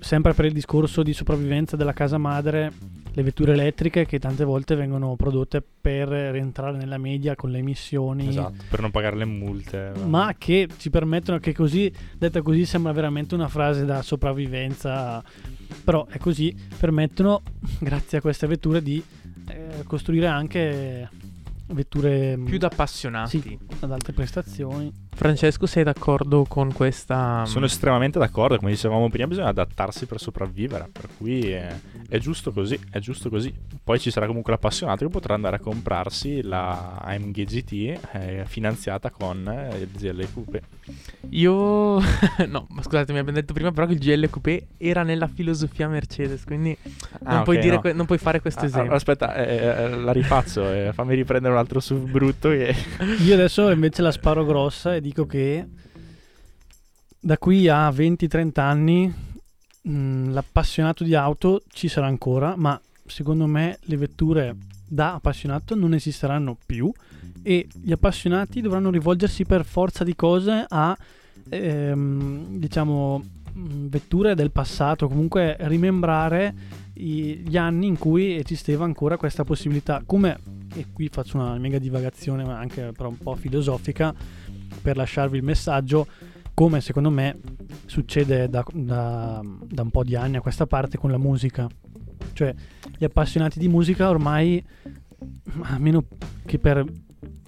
sempre 0.00 0.34
per 0.34 0.46
il 0.46 0.52
discorso 0.52 1.04
di 1.04 1.12
sopravvivenza 1.12 1.76
della 1.76 1.92
casa 1.92 2.18
madre, 2.18 2.72
le 3.12 3.22
vetture 3.22 3.52
elettriche 3.52 4.06
che 4.06 4.18
tante 4.18 4.42
volte 4.42 4.74
vengono 4.74 5.14
prodotte 5.14 5.62
per 5.80 6.08
rientrare 6.08 6.76
nella 6.76 6.98
media 6.98 7.36
con 7.36 7.52
le 7.52 7.58
emissioni, 7.58 8.26
Esatto, 8.26 8.64
per 8.68 8.80
non 8.80 8.90
pagare 8.90 9.14
le 9.14 9.24
multe. 9.24 9.92
ma 10.04 10.34
che 10.36 10.66
ci 10.78 10.90
permettono, 10.90 11.38
che 11.38 11.54
così, 11.54 11.92
detta 12.18 12.42
così, 12.42 12.66
sembra 12.66 12.90
veramente 12.90 13.36
una 13.36 13.46
frase 13.46 13.84
da 13.84 14.02
sopravvivenza, 14.02 15.22
però 15.84 16.06
è 16.06 16.18
così, 16.18 16.52
permettono, 16.76 17.42
grazie 17.78 18.18
a 18.18 18.20
queste 18.20 18.48
vetture, 18.48 18.82
di 18.82 19.00
eh, 19.48 19.82
costruire 19.84 20.26
anche 20.26 21.08
vetture 21.68 22.38
Più 22.44 22.58
da 22.58 22.66
appassionati. 22.66 23.40
Sì. 23.40 23.58
ad 23.80 23.90
alte 23.92 24.12
prestazioni. 24.12 24.92
Francesco, 25.16 25.64
sei 25.66 25.82
d'accordo 25.82 26.44
con 26.46 26.72
questa... 26.72 27.44
Sono 27.46 27.64
estremamente 27.64 28.18
d'accordo, 28.18 28.58
come 28.58 28.70
dicevamo 28.70 29.08
prima, 29.08 29.26
bisogna 29.26 29.48
adattarsi 29.48 30.04
per 30.06 30.20
sopravvivere, 30.20 30.88
per 30.92 31.08
cui 31.16 31.50
è, 31.50 31.74
è 32.08 32.18
giusto 32.18 32.52
così, 32.52 32.78
è 32.90 32.98
giusto 32.98 33.30
così. 33.30 33.52
Poi 33.82 33.98
ci 33.98 34.10
sarà 34.10 34.26
comunque 34.26 34.52
l'appassionato 34.52 35.06
che 35.06 35.10
potrà 35.10 35.32
andare 35.34 35.56
a 35.56 35.58
comprarsi 35.60 36.42
la 36.42 36.96
AMG 37.02 37.44
GT 37.44 37.98
eh, 38.12 38.44
finanziata 38.46 39.10
con 39.10 39.48
eh, 39.48 39.78
il 39.78 39.88
GL 39.88 40.26
Coupe. 40.34 40.62
Io... 41.30 41.98
no, 42.46 42.66
ma 42.68 42.82
scusate, 42.82 43.12
mi 43.12 43.18
abbiamo 43.18 43.38
detto 43.38 43.54
prima 43.54 43.72
però 43.72 43.86
che 43.86 43.94
il 43.94 43.98
GL 43.98 44.28
Coupé 44.28 44.66
era 44.76 45.02
nella 45.02 45.28
filosofia 45.28 45.88
Mercedes, 45.88 46.44
quindi 46.44 46.76
non, 47.22 47.38
Ah, 47.38 47.42
puoi, 47.42 47.56
ok, 47.56 47.62
dire 47.62 47.74
no. 47.76 47.80
que- 47.80 47.92
non 47.94 48.04
puoi 48.06 48.18
fare 48.18 48.40
questo 48.40 48.60
Ah, 48.60 48.66
esempio. 48.66 48.92
aspetta, 48.94 49.34
eh, 49.34 49.56
eh, 49.56 49.88
la 49.96 50.12
rifaccio, 50.12 50.70
eh, 50.70 50.90
fammi 50.92 51.14
riprendere 51.14 51.54
altro 51.56 51.80
SUV 51.80 52.10
brutto 52.10 52.48
che... 52.50 52.74
Io 53.24 53.34
adesso 53.34 53.70
invece 53.70 54.02
la 54.02 54.12
sparo 54.12 54.44
grossa 54.44 54.94
e 54.94 55.00
dico 55.00 55.26
che 55.26 55.66
da 57.18 57.38
qui 57.38 57.68
a 57.68 57.88
20-30 57.88 58.60
anni 58.60 59.14
mh, 59.82 60.32
l'appassionato 60.32 61.04
di 61.04 61.14
auto 61.14 61.62
ci 61.68 61.88
sarà 61.88 62.06
ancora, 62.06 62.54
ma 62.56 62.80
secondo 63.06 63.46
me 63.46 63.78
le 63.82 63.96
vetture 63.96 64.56
da 64.88 65.14
appassionato 65.14 65.74
non 65.74 65.94
esisteranno 65.94 66.56
più 66.64 66.92
e 67.42 67.66
gli 67.72 67.92
appassionati 67.92 68.60
dovranno 68.60 68.90
rivolgersi 68.90 69.44
per 69.44 69.64
forza 69.64 70.04
di 70.04 70.14
cose 70.14 70.64
a 70.68 70.96
ehm, 71.48 72.58
diciamo 72.58 73.22
mh, 73.52 73.88
vetture 73.88 74.34
del 74.34 74.50
passato, 74.50 75.08
comunque 75.08 75.56
rimembrare 75.60 76.54
gli 76.96 77.56
anni 77.56 77.86
in 77.86 77.98
cui 77.98 78.36
esisteva 78.36 78.84
ancora 78.84 79.16
questa 79.16 79.44
possibilità, 79.44 80.02
come 80.04 80.38
e 80.74 80.86
qui 80.92 81.08
faccio 81.08 81.36
una 81.36 81.56
mega 81.58 81.78
divagazione, 81.78 82.42
anche 82.42 82.92
però 82.92 83.08
un 83.08 83.18
po' 83.18 83.34
filosofica, 83.34 84.14
per 84.82 84.96
lasciarvi 84.96 85.36
il 85.36 85.42
messaggio, 85.42 86.06
come 86.54 86.80
secondo 86.80 87.10
me 87.10 87.38
succede 87.86 88.48
da, 88.48 88.64
da- 88.72 89.42
da 89.42 89.82
un 89.82 89.90
po' 89.90 90.04
di 90.04 90.16
anni 90.16 90.36
a 90.36 90.40
questa 90.40 90.66
parte 90.66 90.98
con 90.98 91.10
la 91.10 91.18
musica. 91.18 91.68
Cioè, 92.32 92.54
gli 92.98 93.04
appassionati 93.04 93.58
di 93.58 93.68
musica 93.68 94.08
ormai, 94.08 94.62
a 95.62 95.78
meno 95.78 96.04
che 96.44 96.58
per 96.58 96.84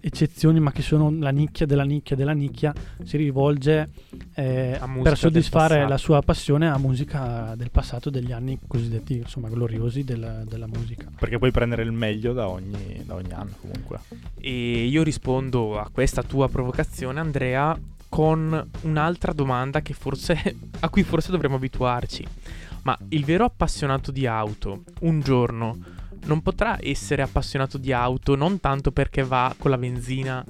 eccezioni, 0.00 0.60
ma 0.60 0.72
che 0.72 0.82
sono 0.82 1.14
la 1.18 1.30
nicchia 1.30 1.66
della 1.66 1.84
nicchia 1.84 2.16
della 2.16 2.32
nicchia, 2.32 2.72
si 3.02 3.16
rivolge 3.16 3.90
eh, 4.34 4.80
per 5.02 5.16
soddisfare 5.16 5.86
la 5.86 5.96
sua 5.96 6.20
passione 6.22 6.68
a 6.68 6.78
musica 6.78 7.54
del 7.56 7.70
passato, 7.70 8.10
degli 8.10 8.32
anni 8.32 8.58
cosiddetti, 8.66 9.18
insomma, 9.18 9.48
gloriosi 9.48 10.04
della, 10.04 10.44
della 10.44 10.66
musica. 10.66 11.10
Perché 11.18 11.38
puoi 11.38 11.50
prendere 11.50 11.82
il 11.82 11.92
meglio 11.92 12.32
da 12.32 12.48
ogni, 12.48 13.02
da 13.04 13.14
ogni 13.14 13.32
anno 13.32 13.54
comunque. 13.60 14.00
E 14.40 14.84
io 14.84 15.02
rispondo 15.02 15.78
a 15.78 15.88
questa 15.92 16.22
tua 16.22 16.48
provocazione, 16.48 17.20
Andrea, 17.20 17.78
con 18.08 18.70
un'altra 18.82 19.32
domanda 19.32 19.80
che 19.82 19.94
forse, 19.94 20.56
a 20.80 20.88
cui 20.88 21.02
forse 21.02 21.30
dovremmo 21.30 21.56
abituarci. 21.56 22.26
Ma 22.82 22.96
il 23.08 23.24
vero 23.24 23.44
appassionato 23.44 24.10
di 24.10 24.26
auto, 24.26 24.84
un 25.00 25.20
giorno, 25.20 25.78
non 26.28 26.42
potrà 26.42 26.78
essere 26.80 27.22
appassionato 27.22 27.78
di 27.78 27.92
auto 27.92 28.36
non 28.36 28.60
tanto 28.60 28.92
perché 28.92 29.24
va 29.24 29.54
con 29.58 29.70
la 29.70 29.78
benzina, 29.78 30.44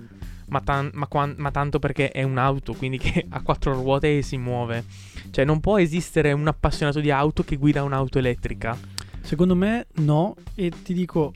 ma, 0.49 0.61
tan- 0.61 0.91
ma 0.93 1.07
quan- 1.07 1.35
ma 1.39 1.51
tanto 1.51 1.79
perché 1.79 2.11
è 2.11 2.23
un'auto, 2.23 2.75
quindi 2.75 2.99
che 2.99 3.27
ha 3.31 3.41
quattro 3.41 3.73
ruote 3.73 4.19
e 4.19 4.23
si 4.23 4.37
muove. 4.37 4.85
Cioè, 5.31 5.45
non 5.45 5.61
può 5.61 5.79
esistere 5.79 6.33
un 6.33 6.47
appassionato 6.47 7.01
di 7.01 7.11
auto 7.11 7.43
che 7.45 7.57
guida 7.57 7.83
un'auto 7.83 8.19
elettrica. 8.19 8.77
Secondo 9.21 9.55
me 9.55 9.87
no, 9.97 10.35
e 10.55 10.73
ti 10.83 10.95
dico, 10.95 11.33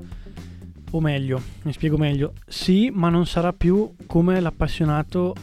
o 0.90 1.00
meglio, 1.00 1.40
mi 1.62 1.72
spiego 1.72 1.96
meglio, 1.96 2.32
sì, 2.46 2.90
ma 2.92 3.08
non 3.08 3.26
sarà 3.26 3.52
più 3.52 3.94
come 4.06 4.40
l'appassionato 4.40 5.34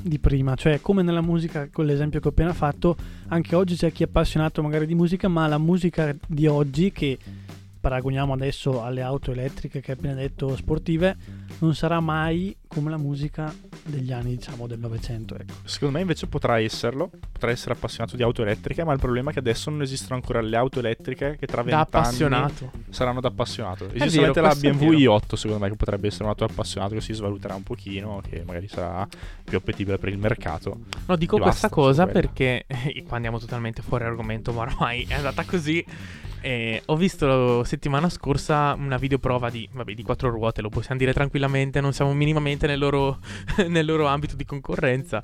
di 0.00 0.18
prima, 0.18 0.54
cioè 0.54 0.82
come 0.82 1.02
nella 1.02 1.22
musica, 1.22 1.68
con 1.72 1.86
l'esempio 1.86 2.20
che 2.20 2.28
ho 2.28 2.30
appena 2.30 2.52
fatto, 2.52 2.94
anche 3.28 3.56
oggi 3.56 3.74
c'è 3.74 3.90
chi 3.90 4.02
è 4.02 4.06
appassionato 4.06 4.62
magari 4.62 4.86
di 4.86 4.94
musica, 4.94 5.28
ma 5.28 5.46
la 5.46 5.56
musica 5.56 6.14
di 6.26 6.46
oggi 6.46 6.92
che 6.92 7.18
paragoniamo 7.84 8.32
adesso 8.32 8.82
alle 8.82 9.02
auto 9.02 9.30
elettriche 9.30 9.82
che 9.82 9.90
hai 9.90 9.98
appena 9.98 10.14
detto 10.14 10.56
sportive, 10.56 11.14
non 11.58 11.74
sarà 11.74 12.00
mai 12.00 12.56
come 12.66 12.88
la 12.88 12.96
musica 12.96 13.54
degli 13.84 14.10
anni, 14.10 14.36
diciamo, 14.36 14.66
del 14.66 14.78
Novecento. 14.78 15.36
Ecco. 15.36 15.52
Secondo 15.64 15.96
me 15.96 16.00
invece 16.00 16.26
potrà 16.26 16.58
esserlo, 16.58 17.10
potrà 17.30 17.50
essere 17.50 17.74
appassionato 17.74 18.16
di 18.16 18.22
auto 18.22 18.40
elettriche, 18.40 18.84
ma 18.84 18.94
il 18.94 18.98
problema 18.98 19.28
è 19.28 19.32
che 19.34 19.40
adesso 19.40 19.68
non 19.68 19.82
esistono 19.82 20.14
ancora 20.14 20.40
le 20.40 20.56
auto 20.56 20.78
elettriche 20.78 21.36
che 21.38 21.46
tra 21.46 21.58
Da 21.62 21.62
vent'anni 21.62 21.82
appassionato. 21.82 22.70
saranno 22.88 23.20
da 23.20 23.28
appassionato. 23.28 23.84
Esiste 23.92 24.18
vero, 24.18 24.32
solamente 24.32 24.40
la 24.40 24.54
BMW 24.54 24.96
vero. 24.96 25.16
i8 25.16 25.34
secondo 25.34 25.62
me 25.62 25.70
che 25.70 25.76
potrebbe 25.76 26.06
essere 26.06 26.24
un 26.24 26.30
auto 26.30 26.44
appassionato 26.44 26.94
che 26.94 27.02
si 27.02 27.12
svaluterà 27.12 27.54
un 27.54 27.62
pochino, 27.64 28.22
che 28.26 28.42
magari 28.46 28.66
sarà 28.66 29.06
più 29.44 29.58
appetibile 29.58 29.98
per 29.98 30.08
il 30.08 30.16
mercato. 30.18 30.80
No, 31.04 31.16
dico 31.16 31.36
questa 31.38 31.68
cosa 31.68 32.06
perché 32.06 32.64
qua 33.06 33.16
andiamo 33.16 33.38
totalmente 33.38 33.82
fuori 33.82 34.04
argomento, 34.04 34.52
ma 34.52 34.62
ormai 34.62 35.04
è 35.06 35.12
andata 35.14 35.44
così. 35.44 35.84
Eh, 36.44 36.82
ho 36.84 36.96
visto 36.96 37.64
settimana 37.64 38.10
scorsa 38.10 38.74
una 38.76 38.98
videoprova 38.98 39.48
di, 39.48 39.66
vabbè, 39.72 39.94
di 39.94 40.02
quattro 40.02 40.28
ruote, 40.28 40.60
lo 40.60 40.68
possiamo 40.68 40.98
dire 40.98 41.14
tranquillamente, 41.14 41.80
non 41.80 41.94
siamo 41.94 42.12
minimamente 42.12 42.66
nel 42.66 42.78
loro, 42.78 43.18
nel 43.66 43.86
loro 43.86 44.08
ambito 44.08 44.36
di 44.36 44.44
concorrenza. 44.44 45.22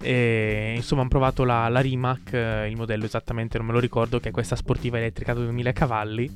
E, 0.00 0.72
insomma, 0.74 1.02
hanno 1.02 1.10
provato 1.10 1.44
la, 1.44 1.68
la 1.68 1.80
Rimac, 1.80 2.32
eh, 2.32 2.70
il 2.70 2.76
modello 2.76 3.04
esattamente 3.04 3.58
non 3.58 3.66
me 3.66 3.74
lo 3.74 3.80
ricordo, 3.80 4.18
che 4.18 4.30
è 4.30 4.32
questa 4.32 4.56
sportiva 4.56 4.96
elettrica 4.96 5.34
da 5.34 5.40
2000 5.40 5.72
cavalli. 5.72 6.30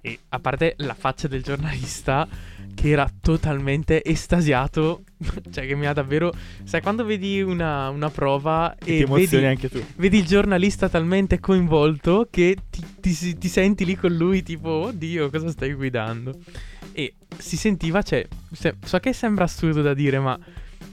E 0.00 0.18
a 0.28 0.38
parte 0.38 0.74
la 0.78 0.94
faccia 0.94 1.28
del 1.28 1.42
giornalista, 1.42 2.26
che 2.74 2.90
era 2.90 3.10
totalmente 3.20 4.04
estasiato, 4.04 5.02
cioè 5.50 5.66
che 5.66 5.74
mi 5.74 5.86
ha 5.86 5.92
davvero... 5.92 6.32
Sai, 6.64 6.80
quando 6.82 7.04
vedi 7.04 7.40
una, 7.42 7.88
una 7.90 8.08
prova 8.10 8.76
E 8.84 8.98
e 8.98 9.00
emozioni 9.00 9.44
vedi, 9.44 9.44
anche 9.46 9.68
tu. 9.68 9.84
vedi 9.96 10.18
il 10.18 10.26
giornalista 10.26 10.88
talmente 10.88 11.40
coinvolto 11.40 12.28
che 12.30 12.56
ti, 12.70 12.84
ti 13.00 13.36
ti 13.38 13.48
senti 13.48 13.84
lì 13.84 13.96
con 13.96 14.14
lui 14.14 14.42
tipo, 14.42 14.68
oddio, 14.68 15.30
cosa 15.30 15.50
stai 15.50 15.72
guidando? 15.74 16.38
E 16.92 17.14
si 17.36 17.56
sentiva, 17.56 18.02
cioè, 18.02 18.26
se- 18.52 18.76
so 18.84 18.98
che 18.98 19.12
sembra 19.12 19.44
assurdo 19.44 19.82
da 19.82 19.94
dire, 19.94 20.18
ma 20.20 20.38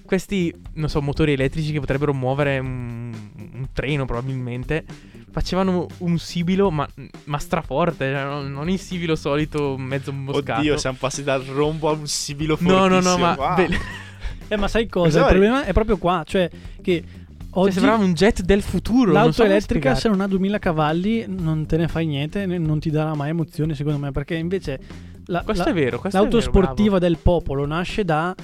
questi, 0.06 0.54
non 0.74 0.90
so, 0.90 1.02
motori 1.02 1.34
elettrici 1.34 1.72
che 1.72 1.80
potrebbero 1.80 2.14
muovere 2.14 2.60
un, 2.60 3.12
un 3.54 3.68
treno 3.74 4.06
probabilmente, 4.06 4.86
facevano 5.32 5.88
un 6.00 6.18
sibilo, 6.18 6.72
ma, 6.72 6.88
ma 7.26 7.38
straforte, 7.40 8.12
cioè, 8.12 8.24
non, 8.24 8.52
non 8.52 8.70
il 8.70 8.80
sibilo 8.80 9.16
solito 9.16 9.78
mezzo 9.78 10.14
moscato. 10.14 10.60
Oddio, 10.62 10.78
siamo 10.78 10.98
passati 11.00 11.24
dal 11.24 11.44
rombo 11.44 11.90
a 11.90 11.94
un 11.94 12.08
sibilo 12.08 12.58
No, 12.62 12.88
no, 12.88 13.00
no, 13.00 13.02
fortissimo. 13.02 13.18
ma... 13.18 13.36
Wow. 13.36 13.56
be- 13.56 13.80
Eh, 14.48 14.58
ma 14.58 14.68
sai 14.68 14.88
cosa? 14.88 15.22
Il 15.22 15.26
problema 15.26 15.66
è 15.66 15.74
proprio 15.74 15.98
qua, 15.98 16.22
cioè 16.24 16.48
che 16.80 17.04
cioè, 17.04 17.10
oggi 17.54 17.72
sembrava 17.72 18.04
un 18.04 18.14
jet 18.14 18.44
del 18.44 18.62
futuro. 18.62 19.06
non 19.06 19.14
l'auto 19.14 19.32
so 19.32 19.44
elettrica 19.44 19.96
se 19.96 20.08
non 20.08 20.22
ha 20.22 20.28
2000 20.28 20.60
cavalli 20.60 21.26
non 21.28 21.66
te 21.66 21.78
ne 21.78 21.88
fai 21.88 22.06
niente, 22.06 22.46
non 22.46 22.80
ti 22.80 22.92
darà 22.92 23.16
mai 23.16 23.30
emozione 23.30 23.74
secondo 23.74 23.98
me, 23.98 24.12
perché 24.12 24.36
invece 24.36 24.80
la- 25.26 25.42
Questo 25.42 25.64
la- 25.64 25.70
è 25.72 25.74
vero, 25.74 25.98
questo 25.98 26.20
l'auto 26.20 26.38
è 26.38 26.40
vero, 26.42 26.52
sportiva 26.52 27.00
del 27.00 27.18
popolo 27.18 27.66
nasce 27.66 28.06
da 28.06 28.36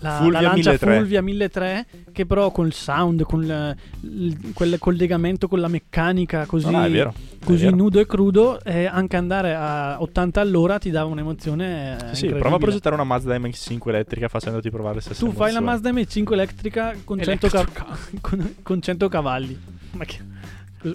la, 0.00 0.10
Fulvia 0.16 0.40
la 0.40 0.48
lancia 0.48 0.70
1300. 0.70 0.96
Fulvia 0.98 1.22
1300 1.22 2.12
che 2.12 2.26
però 2.26 2.50
col 2.50 2.72
sound, 2.72 3.22
con 3.22 3.42
il, 3.42 3.76
il- 4.02 4.52
quel 4.54 4.78
collegamento 4.78 5.48
con 5.48 5.60
la 5.60 5.68
meccanica 5.68 6.46
così, 6.46 6.70
No, 6.70 6.78
no, 6.78 6.84
è 6.84 6.90
vero. 6.90 7.14
è 7.40 7.44
così 7.44 7.64
vero. 7.64 7.76
nudo 7.76 8.00
e 8.00 8.06
crudo, 8.06 8.62
eh, 8.64 8.86
anche 8.86 9.16
andare 9.16 9.54
a 9.54 10.00
80 10.00 10.40
all'ora 10.40 10.78
ti 10.78 10.90
dà 10.90 11.04
un'emozione. 11.04 12.10
eh, 12.10 12.14
Sì, 12.14 12.28
prova 12.28 12.56
a 12.56 12.58
progettare 12.58 12.94
una 12.94 13.04
Mazda 13.04 13.36
MX5 13.38 13.88
elettrica 13.88 14.28
facendoti 14.28 14.70
provare 14.70 14.96
le 14.96 15.00
stesse 15.02 15.24
Tu 15.24 15.32
fai 15.32 15.52
la 15.52 15.58
emozioni. 15.58 15.64
Mazda 15.66 15.90
M5 16.22 16.32
elettrica 16.32 16.94
con 17.04 17.20
100, 17.22 17.48
ca- 17.48 17.58
Elettrica. 17.60 17.86
con, 18.20 18.54
con 18.62 18.80
100 18.82 19.08
cavalli. 19.08 19.60
Ma 19.92 20.04
che... 20.04 20.18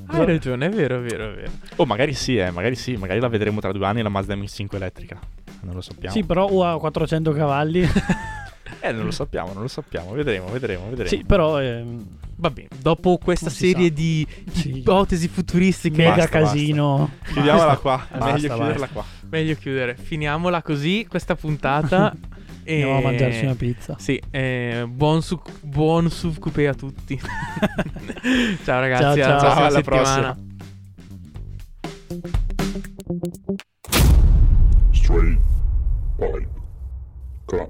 Hai 0.07 0.25
ragione, 0.25 0.67
è 0.67 0.69
vero, 0.69 0.97
è 0.97 1.01
vero, 1.01 1.31
è 1.31 1.35
vero. 1.35 1.51
Oh, 1.75 1.85
magari 1.85 2.13
sì, 2.13 2.37
eh, 2.37 2.51
magari 2.51 2.75
sì, 2.75 2.95
magari 2.95 3.19
la 3.19 3.27
vedremo 3.27 3.59
tra 3.59 3.73
due 3.73 3.85
anni 3.85 4.01
la 4.01 4.07
Mazda 4.07 4.33
MX5 4.33 4.75
elettrica. 4.75 5.19
Non 5.63 5.75
lo 5.75 5.81
sappiamo. 5.81 6.15
Sì, 6.15 6.23
però 6.23 6.45
o 6.47 6.63
ha 6.65 6.79
400 6.79 7.31
cavalli. 7.33 7.85
Eh, 8.79 8.91
non 8.91 9.05
lo 9.05 9.11
sappiamo, 9.11 9.53
non 9.53 9.61
lo 9.63 9.67
sappiamo. 9.67 10.11
Vedremo, 10.13 10.47
vedremo, 10.47 10.87
vedremo. 10.89 11.09
sì, 11.09 11.23
però 11.25 11.61
ehm, 11.61 12.05
Va 12.35 12.49
bene, 12.49 12.69
dopo 12.81 13.17
questa 13.19 13.45
Non 13.45 13.55
serie 13.55 13.87
sa. 13.89 13.93
di 13.93 14.27
Sì. 14.51 14.77
ipotesi 14.79 15.27
futuristiche, 15.27 15.95
mega 15.97 16.15
Basta, 16.15 16.39
casino. 16.39 17.11
Chiudiamola 17.31 17.77
qua. 17.77 17.97
Basta, 18.09 18.25
meglio 18.25 18.47
basta. 18.47 18.55
chiuderla 18.55 18.87
qua. 18.87 19.05
meglio 19.29 19.55
chiudere. 19.55 19.95
Finiamola 19.95 20.61
così 20.63 21.05
questa 21.07 21.35
puntata. 21.35 22.13
e... 22.63 22.73
Andiamo 22.81 22.97
a 22.97 23.01
mangiarci 23.01 23.45
una 23.45 23.55
pizza. 23.55 23.95
Sì, 23.99 24.19
eh, 24.31 24.85
buon, 24.89 25.21
su- 25.21 25.39
buon 25.61 26.09
SUV 26.09 26.39
coupé 26.39 26.67
a 26.67 26.73
tutti. 26.73 27.19
ciao 28.65 28.79
ragazzi, 28.79 29.19
Ciao, 29.21 29.31
alla 29.31 29.39
ciao. 29.39 29.39
prossima 29.39 29.65
Alla 29.65 30.35
settimana. 30.35 30.37
Straight 34.91 35.39
pipe 36.17 36.47
club. 37.45 37.69